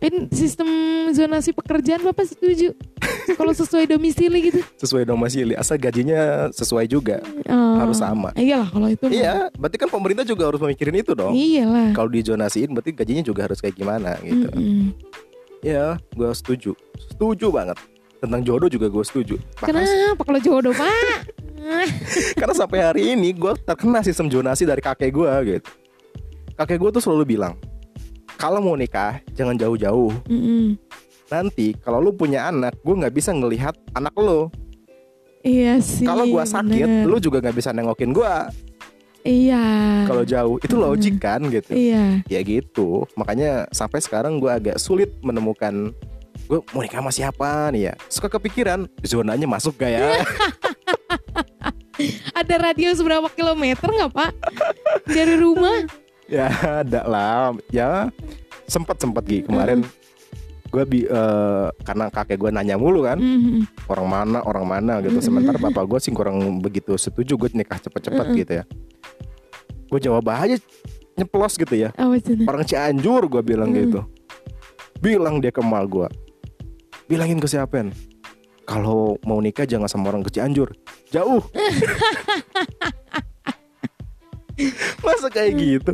Kan 0.00 0.32
sistem 0.32 0.68
zonasi 1.12 1.52
pekerjaan 1.52 2.00
bapak 2.08 2.24
setuju? 2.24 2.72
Kalau 3.38 3.52
sesuai 3.52 3.84
domisili 3.84 4.48
gitu? 4.48 4.60
Sesuai 4.80 5.04
domisili, 5.04 5.52
asal 5.56 5.76
gajinya 5.76 6.48
sesuai 6.52 6.88
juga, 6.88 7.20
Oh. 7.48 7.76
harus 7.80 8.00
sama. 8.00 8.32
Iyalah 8.36 8.68
kalau 8.72 8.88
itu. 8.88 9.04
mah. 9.08 9.12
Iya, 9.12 9.34
berarti 9.56 9.76
kan 9.76 9.88
pemerintah 9.92 10.24
juga 10.24 10.48
harus 10.48 10.60
memikirin 10.60 10.96
itu 11.04 11.12
dong. 11.12 11.32
Iyalah. 11.36 11.92
Kalau 11.92 12.08
dijonasiin 12.08 12.72
berarti 12.72 12.90
gajinya 12.96 13.22
juga 13.24 13.40
harus 13.48 13.60
kayak 13.60 13.76
gimana 13.76 14.16
gitu. 14.24 14.48
Mm-mm. 14.52 14.92
Ya, 15.64 15.96
gue 16.12 16.28
setuju. 16.36 16.76
Setuju 17.08 17.48
banget. 17.48 17.80
Tentang 18.20 18.44
jodoh 18.44 18.68
juga 18.68 18.92
gue 18.92 19.04
setuju. 19.04 19.40
Bahkan 19.56 19.72
Kenapa 19.72 20.22
kalau 20.28 20.40
jodoh 20.44 20.76
pak? 20.76 21.32
karena 22.38 22.52
sampai 22.52 22.78
hari 22.84 23.02
ini 23.16 23.32
gue 23.32 23.56
terkena 23.64 24.04
sistem 24.04 24.28
zonasi 24.28 24.68
dari 24.68 24.84
kakek 24.84 25.08
gue 25.08 25.32
gitu. 25.48 25.70
Kakek 26.60 26.76
gue 26.76 26.90
tuh 27.00 27.02
selalu 27.02 27.24
bilang, 27.34 27.56
kalau 28.36 28.60
mau 28.60 28.76
nikah 28.76 29.24
jangan 29.32 29.56
jauh-jauh. 29.56 30.12
Mm-mm. 30.28 30.76
Nanti 31.32 31.72
kalau 31.80 32.04
lu 32.04 32.12
punya 32.12 32.52
anak, 32.52 32.76
gue 32.84 32.94
nggak 33.00 33.14
bisa 33.16 33.32
ngelihat 33.32 33.72
anak 33.96 34.12
lo. 34.20 34.52
Iya 35.44 35.76
sih. 35.84 36.08
Kalau 36.08 36.24
gua 36.24 36.48
sakit, 36.48 36.88
bener. 36.88 37.04
lu 37.04 37.20
juga 37.20 37.44
nggak 37.44 37.56
bisa 37.56 37.68
nengokin 37.76 38.16
gua 38.16 38.48
Iya. 39.24 40.04
kalau 40.04 40.22
jauh. 40.22 40.56
Itu 40.60 40.76
Mm-mm. 40.76 40.86
logik 40.92 41.16
kan 41.16 41.40
gitu. 41.48 41.72
Iya. 41.72 42.20
Ya 42.28 42.40
gitu. 42.44 43.08
Makanya 43.16 43.64
sampai 43.72 44.04
sekarang 44.04 44.36
gua 44.36 44.60
agak 44.60 44.76
sulit 44.76 45.16
menemukan 45.24 45.96
gue 46.44 46.60
mau 46.76 46.84
nikah 46.84 47.00
sama 47.00 47.08
siapa 47.08 47.72
nih 47.72 47.88
ya. 47.88 47.94
Suka 48.12 48.28
kepikiran 48.28 48.84
zonanya 49.00 49.48
masuk 49.48 49.80
gak 49.80 49.96
ya? 49.96 50.12
Ada 52.38 52.54
radius 52.58 52.98
berapa 53.00 53.28
kilometer 53.32 53.86
nggak 53.86 54.12
pak 54.12 54.30
dari 55.06 55.34
rumah? 55.38 55.86
ya 56.32 56.50
ada 56.82 57.00
lah. 57.06 57.54
Ya 57.70 58.10
sempat 58.66 58.98
sempat 58.98 59.22
Gi 59.24 59.46
kemarin. 59.46 59.86
Gue 60.74 60.82
bi 60.84 61.00
eh, 61.06 61.66
karena 61.86 62.10
kakek 62.10 62.34
gue 62.34 62.50
nanya 62.50 62.74
mulu 62.74 63.06
kan 63.06 63.14
Mhm. 63.14 63.86
orang 63.86 64.06
mana 64.10 64.38
orang 64.42 64.66
mana 64.66 64.98
gitu. 64.98 65.14
Mm-mm. 65.14 65.22
Sementara 65.22 65.54
bapak 65.56 65.86
gue 65.86 65.98
sih 66.02 66.10
kurang 66.10 66.58
begitu 66.58 66.98
setuju 66.98 67.38
gue 67.38 67.54
nikah 67.54 67.78
cepet-cepet 67.78 68.26
Mm-mm. 68.26 68.40
gitu 68.42 68.52
ya. 68.58 68.64
Gue 69.86 70.00
jawab 70.02 70.26
aja 70.34 70.58
nyeplos 71.14 71.54
gitu 71.54 71.74
ya. 71.78 71.94
Itu? 71.94 72.42
Orang 72.42 72.66
Cianjur 72.66 73.30
gue 73.30 73.42
bilang 73.46 73.70
Mm. 73.70 73.78
gitu. 73.86 74.00
Bilang 74.98 75.38
dia 75.38 75.54
ke 75.54 75.62
emak 75.62 75.86
gue. 75.86 76.08
Bilangin 77.06 77.38
ke 77.38 77.46
siapa 77.46 77.86
Kalau 78.64 79.20
mau 79.22 79.38
nikah 79.38 79.68
jangan 79.68 79.86
sama 79.86 80.10
orang 80.10 80.26
ke 80.26 80.34
Cianjur. 80.34 80.72
Jauh. 81.12 81.44
Masa 85.04 85.28
kayak 85.28 85.52
gitu? 85.54 85.92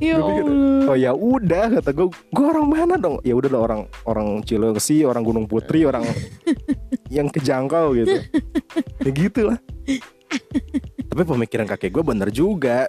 Ya 0.00 0.16
pikir, 0.16 0.44
Allah. 0.48 0.88
Oh 0.88 0.96
ya 0.96 1.12
udah 1.12 1.78
kata 1.78 1.92
gue, 1.92 2.08
gue 2.08 2.46
orang 2.48 2.66
mana 2.66 2.94
dong? 2.96 3.20
Ya 3.20 3.36
udah 3.36 3.50
lah 3.52 3.60
orang 3.60 3.80
orang 4.08 4.28
Cilengsi, 4.48 5.04
orang 5.04 5.20
Gunung 5.20 5.44
Putri, 5.44 5.84
orang 5.84 6.08
yang 7.12 7.28
kejangkau 7.28 7.92
gitu. 7.94 8.16
Ya 9.00 9.10
gitulah. 9.16 9.58
Tapi 11.08 11.22
pemikiran 11.24 11.66
kakek 11.68 11.90
gue 11.90 12.04
bener 12.04 12.28
juga. 12.32 12.88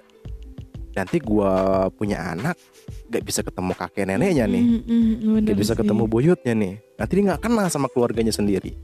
Nanti 0.91 1.23
gue 1.23 1.53
punya 1.95 2.35
anak, 2.35 2.59
gak 3.07 3.23
bisa 3.23 3.39
ketemu 3.47 3.71
kakek 3.71 4.11
neneknya 4.11 4.43
nih, 4.43 4.83
mhm, 4.83 5.39
bener 5.39 5.55
gak 5.55 5.59
bisa 5.63 5.71
sih. 5.71 5.79
ketemu 5.79 6.03
buyutnya 6.03 6.51
nih. 6.51 6.73
Nanti 6.99 7.11
dia 7.15 7.23
nggak 7.31 7.41
kenal 7.47 7.67
sama 7.71 7.87
keluarganya 7.87 8.35
sendiri. 8.35 8.75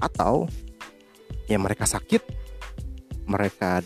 Atau 0.00 0.48
ya 1.44 1.60
mereka 1.60 1.84
sakit, 1.84 2.24
mereka 3.28 3.84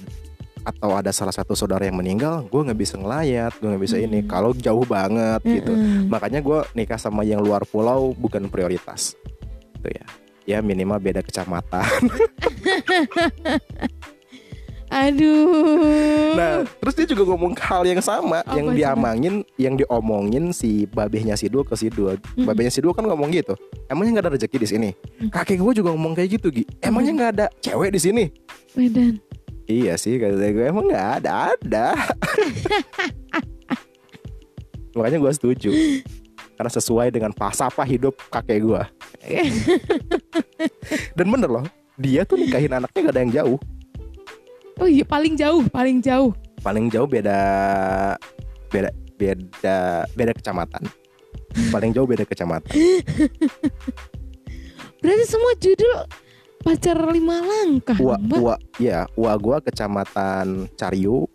atau 0.65 0.95
ada 0.97 1.11
salah 1.15 1.35
satu 1.35 1.55
saudara 1.55 1.85
yang 1.87 1.99
meninggal, 1.99 2.47
gue 2.47 2.61
nggak 2.65 2.79
bisa 2.79 2.95
ngelayat, 2.99 3.53
gue 3.59 3.69
nggak 3.69 3.85
bisa 3.85 3.97
ini. 3.99 4.25
Mm. 4.25 4.29
Kalau 4.31 4.51
jauh 4.57 4.87
banget 4.87 5.41
gitu. 5.45 5.73
Mhm. 5.73 6.09
Makanya 6.11 6.41
gue 6.41 6.59
nikah 6.75 6.99
sama 7.01 7.23
yang 7.23 7.43
luar 7.43 7.63
pulau 7.69 8.15
bukan 8.15 8.47
prioritas. 8.51 9.15
Itu 9.79 9.89
ya. 9.93 10.07
Ya 10.49 10.59
minimal 10.65 10.97
beda 10.97 11.21
kecamatan. 11.21 11.85
Aduh. 14.89 16.33
Nah, 16.33 16.65
terus 16.65 16.95
dia 16.97 17.07
juga 17.13 17.29
ngomong 17.29 17.53
hal 17.61 17.85
yang 17.85 18.01
sama 18.01 18.41
Apa 18.41 18.57
yang 18.57 18.73
diamangin, 18.73 19.35
yang 19.61 19.77
diomongin 19.77 20.49
si 20.57 20.89
babehnya 20.89 21.37
si 21.37 21.53
Dul 21.53 21.69
ke 21.69 21.77
si 21.77 21.93
Dul. 21.93 22.17
Mm. 22.41 22.49
Babehnya 22.49 22.73
si 22.73 22.81
Dul 22.81 22.97
kan 22.97 23.05
ngomong 23.05 23.29
gitu. 23.29 23.53
Emangnya 23.85 24.19
nggak 24.19 24.25
ada 24.25 24.33
rezeki 24.41 24.57
di 24.57 24.69
sini? 24.69 24.91
Kakek 25.29 25.61
gue 25.61 25.85
juga 25.85 25.93
ngomong 25.93 26.17
kayak 26.17 26.41
gitu, 26.41 26.49
Gi. 26.49 26.65
Emangnya 26.81 27.13
nggak 27.13 27.33
ada 27.37 27.47
cewek 27.61 27.93
di 27.93 28.01
sini? 28.01 28.25
Medan. 28.73 29.21
Iya 29.69 30.01
sih 30.01 30.17
kata 30.17 30.49
gue 30.49 30.65
emang 30.65 30.89
nggak 30.89 31.21
ada 31.21 31.53
ada. 31.53 31.93
Makanya 34.97 35.21
gue 35.21 35.33
setuju. 35.37 35.69
Karena 36.57 36.73
sesuai 36.73 37.13
dengan 37.13 37.37
pasapa 37.37 37.85
hidup 37.85 38.17
kakek 38.33 38.65
gue. 38.65 38.83
Dan 41.21 41.29
bener 41.29 41.53
loh, 41.53 41.69
dia 42.01 42.25
tuh 42.25 42.41
nikahin 42.41 42.73
anaknya 42.73 43.01
gak 43.05 43.13
ada 43.13 43.21
yang 43.21 43.35
jauh. 43.35 43.59
Oh 44.81 44.89
iya 44.89 45.05
paling 45.05 45.37
jauh, 45.37 45.61
paling 45.69 46.01
jauh. 46.01 46.33
Paling 46.65 46.89
jauh 46.89 47.07
beda 47.07 47.39
beda 48.73 48.91
beda 49.21 50.09
beda 50.17 50.33
kecamatan. 50.33 50.89
Paling 51.69 51.93
jauh 51.93 52.09
beda 52.09 52.25
kecamatan. 52.25 52.73
Berarti 55.05 55.25
semua 55.29 55.53
judul 55.61 56.09
pacar 56.63 56.99
lima 57.11 57.41
langkah. 57.41 57.97
Ua, 57.99 58.17
dong, 58.19 58.27
Mbak. 58.27 58.39
ua, 58.43 58.57
ya, 58.79 59.01
ua 59.15 59.33
gua 59.39 59.59
kecamatan 59.63 60.69
Cariu. 60.75 61.27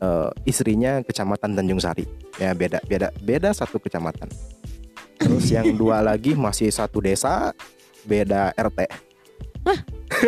Eh, 0.00 0.30
istrinya 0.48 1.04
kecamatan 1.04 1.52
Tanjung 1.52 1.80
Sari. 1.80 2.08
Ya 2.40 2.56
beda 2.56 2.80
beda 2.88 3.12
beda 3.20 3.52
satu 3.52 3.76
kecamatan. 3.76 4.32
Terus 5.20 5.52
yang 5.52 5.76
dua 5.80 6.00
lagi 6.00 6.32
masih 6.32 6.72
satu 6.72 7.04
desa, 7.04 7.52
beda 8.08 8.56
RT. 8.56 9.10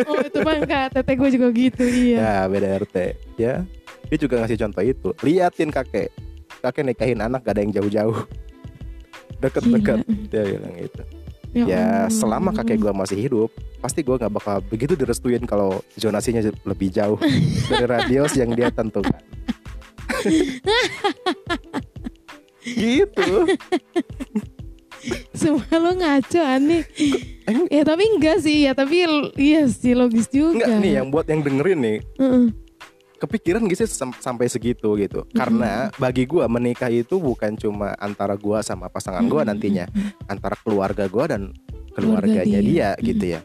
Oh 0.07 0.21
itu 0.21 0.39
bang 0.45 0.63
kak, 0.69 0.87
tete 0.95 1.13
gue 1.17 1.31
juga 1.33 1.49
gitu 1.51 1.85
iya. 1.89 2.17
Ya 2.21 2.37
beda 2.47 2.69
RT. 2.85 2.97
Ya, 3.41 3.65
dia 4.13 4.19
juga 4.21 4.45
ngasih 4.45 4.61
contoh 4.61 4.85
itu. 4.85 5.09
Liatin 5.25 5.73
kakek, 5.73 6.13
kakek 6.61 6.85
nikahin 6.87 7.21
anak 7.25 7.41
gak 7.43 7.57
ada 7.57 7.61
yang 7.65 7.73
jauh-jauh. 7.73 8.29
Deket-deket. 9.41 10.05
Dia 10.31 10.43
bilang 10.47 10.77
gitu. 10.79 11.03
Ya 11.55 11.69
Allah. 11.69 12.09
selama 12.09 12.51
kakek 12.51 12.81
gua 12.81 12.93
masih 12.93 13.19
hidup, 13.19 13.53
pasti 13.79 14.01
gua 14.01 14.17
nggak 14.17 14.33
bakal 14.33 14.57
begitu 14.65 14.93
direstuin 14.93 15.45
kalau 15.45 15.85
zonasinya 15.95 16.41
lebih 16.65 16.89
jauh 16.89 17.21
dari 17.69 17.85
radius 17.85 18.33
yang 18.35 18.51
dia 18.51 18.69
tentukan. 18.69 19.21
gitu. 22.65 23.47
Semua 25.35 25.67
lo 25.75 25.93
ngaco 25.93 26.41
aneh. 26.41 26.87
Emang- 27.43 27.67
Ya 27.69 27.83
tapi 27.83 28.07
enggak 28.07 28.39
sih, 28.41 28.63
ya 28.63 28.73
tapi 28.73 29.03
iya 29.35 29.67
sih 29.67 29.93
logis 29.93 30.31
juga. 30.31 30.63
Enggak 30.63 30.79
nih 30.79 30.93
yang 30.95 31.09
buat 31.11 31.27
yang 31.27 31.43
dengerin 31.43 31.79
nih 31.81 31.99
Heeh. 32.17 32.45
Kepikiran 33.23 33.63
gitu 33.71 33.87
sam- 33.87 34.19
sampai 34.19 34.51
segitu 34.51 34.99
gitu. 34.99 35.23
Karena 35.31 35.95
bagi 35.95 36.27
gua 36.27 36.51
menikah 36.51 36.91
itu 36.91 37.23
bukan 37.23 37.55
cuma 37.55 37.95
antara 37.97 38.35
gua 38.35 38.59
sama 38.61 38.91
pasangan 38.91 39.23
gua 39.25 39.47
nantinya, 39.47 39.87
antara 40.27 40.59
keluarga 40.59 41.07
gua 41.07 41.31
dan 41.31 41.55
keluarganya 41.95 42.43
Keluarga 42.43 42.59
dia, 42.67 42.91
dia. 42.99 43.05
gitu 43.07 43.25
ya. 43.39 43.41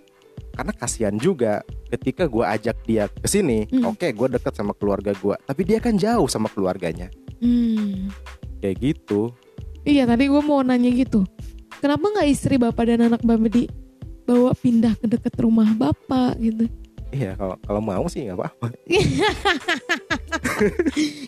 Karena 0.58 0.74
kasihan 0.74 1.14
juga 1.14 1.62
ketika 1.88 2.26
gua 2.26 2.58
ajak 2.58 2.82
dia 2.84 3.06
ke 3.06 3.30
sini, 3.30 3.70
Hmm. 3.70 3.94
oke 3.94 4.10
gua 4.12 4.28
deket 4.28 4.58
sama 4.58 4.74
keluarga 4.74 5.14
gua, 5.14 5.38
tapi 5.46 5.62
dia 5.62 5.78
kan 5.78 5.94
jauh 5.94 6.26
sama 6.26 6.50
keluarganya. 6.50 7.14
Hmm. 7.38 8.10
Kayak 8.58 8.78
gitu. 8.82 9.30
Iya 9.86 10.04
tadi 10.04 10.28
gue 10.28 10.42
mau 10.42 10.60
nanya 10.60 10.90
gitu. 10.92 11.24
Kenapa 11.78 12.10
nggak 12.10 12.28
istri 12.28 12.58
bapak 12.58 12.90
dan 12.90 13.08
anak 13.08 13.22
bapak 13.22 13.48
di 13.48 13.64
bawa 14.26 14.52
pindah 14.52 14.98
ke 14.98 15.08
deket 15.08 15.38
rumah 15.40 15.70
bapak 15.72 16.36
gitu? 16.42 16.66
Iya, 17.08 17.40
kalau 17.40 17.56
kalau 17.64 17.82
mau 17.82 18.06
sih 18.12 18.28
nggak 18.28 18.38
apa-apa. 18.38 18.68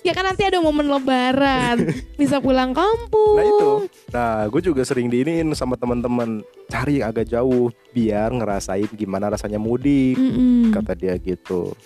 Ya 0.02 0.18
kan 0.18 0.26
nanti 0.26 0.42
ada 0.42 0.58
momen 0.58 0.89
lebaran, 0.89 1.94
bisa 2.18 2.42
pulang 2.42 2.74
kampung. 2.74 3.38
Nah 3.38 3.46
itu. 3.46 3.70
Nah, 4.10 4.42
gue 4.50 4.62
juga 4.65 4.82
sering 4.82 5.06
diinin 5.06 5.54
sama 5.54 5.78
teman-teman 5.78 6.42
cari 6.65 7.06
agak 7.06 7.30
jauh 7.30 7.70
biar 7.94 8.34
ngerasain 8.34 8.89
gimana 8.98 9.30
rasanya 9.30 9.62
mudik. 9.62 10.18
Mm-mm. 10.18 10.74
Kata 10.74 10.98
dia 10.98 11.13
gitu. 11.22 11.78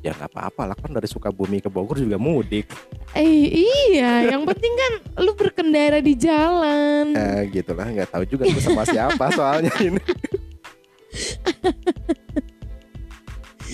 Ya 0.00 0.16
nggak 0.16 0.32
apa-apa 0.36 0.72
lah 0.72 0.76
kan 0.76 0.96
dari 0.96 1.08
Sukabumi 1.08 1.60
ke 1.60 1.68
Bogor 1.68 2.00
juga 2.00 2.16
mudik. 2.16 2.64
Eh 3.12 3.52
iya, 3.92 4.32
yang 4.32 4.48
penting 4.48 4.72
kan 4.72 4.92
lu 5.20 5.36
berkendara 5.36 6.00
di 6.00 6.16
jalan. 6.16 7.12
Eh 7.12 7.44
gitu 7.52 7.76
lah, 7.76 7.92
nggak 7.92 8.08
tahu 8.08 8.24
juga 8.24 8.48
gue 8.48 8.62
sama 8.64 8.88
siapa 8.88 9.28
soalnya 9.36 9.72
ini. 9.84 10.00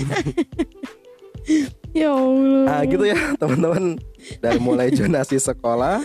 Ya 1.91 2.15
Allah. 2.15 2.67
Ah 2.71 2.83
gitu 2.87 3.03
ya 3.03 3.35
teman-teman. 3.35 3.99
Dari 4.39 4.63
mulai 4.63 4.95
jonasi 4.95 5.43
sekolah, 5.43 6.05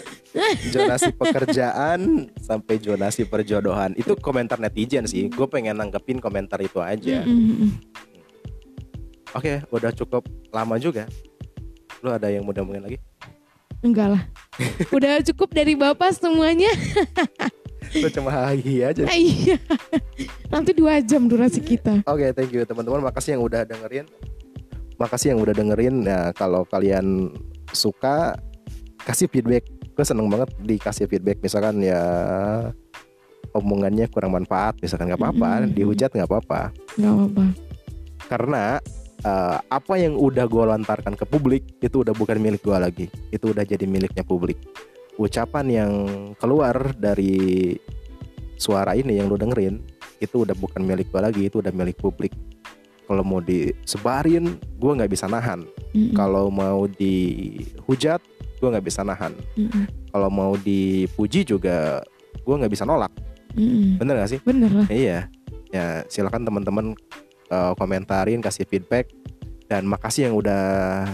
jonasi 0.73 1.13
pekerjaan, 1.13 2.31
sampai 2.41 2.81
jonasi 2.81 3.27
perjodohan. 3.29 3.93
Itu 3.93 4.17
komentar 4.17 4.58
netizen 4.58 5.05
sih. 5.05 5.29
Gue 5.29 5.45
pengen 5.45 5.77
nanggepin 5.77 6.17
komentar 6.17 6.58
itu 6.63 6.81
aja. 6.81 7.21
Mm-mm. 7.21 7.77
Oke, 9.38 9.62
udah 9.69 9.91
cukup 9.93 10.25
lama 10.49 10.79
juga. 10.81 11.05
Lu 12.01 12.10
ada 12.10 12.34
yang 12.34 12.47
mau 12.47 12.55
ngomongin 12.55 12.81
lagi? 12.81 12.97
Enggak 13.86 14.17
lah. 14.17 14.23
Udah 14.89 15.21
cukup 15.21 15.53
dari 15.53 15.77
bapak 15.77 16.17
semuanya. 16.17 16.71
Lu 17.95 18.10
cuma 18.12 18.29
hahi 18.31 18.84
aja. 18.84 19.03
Ah, 19.08 19.15
iya. 19.15 19.55
Nanti 20.51 20.71
dua 20.75 20.99
jam 20.99 21.27
durasi 21.31 21.63
kita. 21.63 22.03
Oke, 22.08 22.31
thank 22.36 22.51
you 22.51 22.67
teman-teman. 22.67 23.03
Makasih 23.03 23.39
yang 23.39 23.43
udah 23.43 23.63
dengerin. 23.63 24.05
Makasih 24.99 25.36
yang 25.36 25.39
udah 25.43 25.53
dengerin. 25.55 25.95
Nah, 26.03 26.31
kalau 26.36 26.67
kalian 26.67 27.31
suka 27.71 28.36
kasih 29.05 29.29
feedback. 29.29 29.67
Gue 29.95 30.03
seneng 30.03 30.27
banget 30.27 30.51
dikasih 30.60 31.08
feedback. 31.08 31.39
Misalkan 31.39 31.79
ya 31.79 32.03
omongannya 33.55 34.12
kurang 34.12 34.36
manfaat, 34.36 34.75
misalkan 34.84 35.08
nggak 35.08 35.21
apa-apa, 35.23 35.63
Mm-mm. 35.63 35.71
dihujat 35.71 36.12
nggak 36.12 36.27
apa-apa. 36.27 36.75
Gak 36.99 37.13
apa-apa. 37.15 37.45
Karena 38.27 38.63
eh, 39.23 39.58
apa 39.71 39.93
yang 39.95 40.19
udah 40.19 40.43
gue 40.43 40.63
lontarkan 40.67 41.15
ke 41.15 41.23
publik 41.23 41.63
itu 41.79 42.03
udah 42.03 42.12
bukan 42.12 42.36
milik 42.43 42.60
gue 42.60 42.75
lagi. 42.75 43.05
Itu 43.31 43.55
udah 43.55 43.63
jadi 43.63 43.88
miliknya 43.88 44.27
publik. 44.27 44.60
Ucapan 45.15 45.65
yang 45.71 45.91
keluar 46.36 46.91
dari 46.99 47.75
suara 48.56 48.95
ini 48.95 49.19
yang 49.19 49.28
lu 49.32 49.36
dengerin 49.39 49.80
itu 50.19 50.47
udah 50.47 50.56
bukan 50.56 50.84
milik 50.84 51.12
gue 51.12 51.21
lagi 51.21 51.41
itu 51.47 51.60
udah 51.60 51.71
milik 51.75 51.99
publik. 51.99 52.32
Kalau 53.06 53.21
mau 53.21 53.39
disebarin 53.39 54.58
gue 54.58 54.91
nggak 54.91 55.12
bisa 55.12 55.30
nahan. 55.30 55.67
Mm-mm. 55.95 56.12
kalau 56.12 56.51
mau 56.51 56.91
dihujat 56.91 58.19
gue 58.60 58.67
nggak 58.67 58.84
bisa 58.84 59.08
nahan. 59.08 59.32
Mm-mm. 59.56 59.88
kalau 60.12 60.28
mau 60.28 60.60
dipuji 60.60 61.47
juga 61.47 62.04
gue 62.43 62.56
nggak 62.56 62.71
bisa 62.71 62.84
nolak. 62.84 63.12
Mm-mm. 63.56 63.99
bener 63.99 64.19
gak 64.19 64.32
sih? 64.36 64.39
Bener 64.43 64.71
lah. 64.71 64.88
Iya. 64.91 65.19
Ya 65.71 66.04
silakan 66.12 66.43
teman-teman 66.43 66.86
eh, 67.51 67.73
komentarin 67.80 68.43
kasih 68.43 68.67
feedback. 68.67 69.08
Dan 69.65 69.89
makasih 69.89 70.30
yang 70.30 70.36
udah 70.38 71.10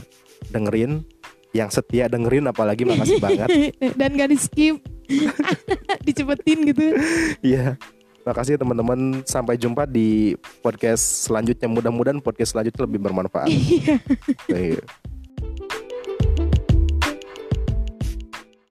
dengerin 0.52 1.08
yang 1.52 1.68
setia 1.68 2.08
dengerin 2.08 2.48
apalagi 2.48 2.88
makasih 2.88 3.20
banget 3.20 3.48
dan 4.00 4.16
gak 4.16 4.32
di 4.32 4.38
skip 4.40 4.78
dicepetin 6.08 6.64
gitu 6.72 6.96
Iya. 7.44 7.76
Makasih 8.22 8.62
teman-teman. 8.62 9.26
Sampai 9.26 9.58
jumpa 9.58 9.90
di 9.90 10.38
podcast 10.62 11.26
selanjutnya. 11.26 11.66
Mudah-mudahan 11.66 12.22
podcast 12.22 12.54
selanjutnya 12.54 12.86
lebih 12.86 13.02
bermanfaat. 13.02 13.50
iya 13.52 13.98
Iya. 14.46 14.82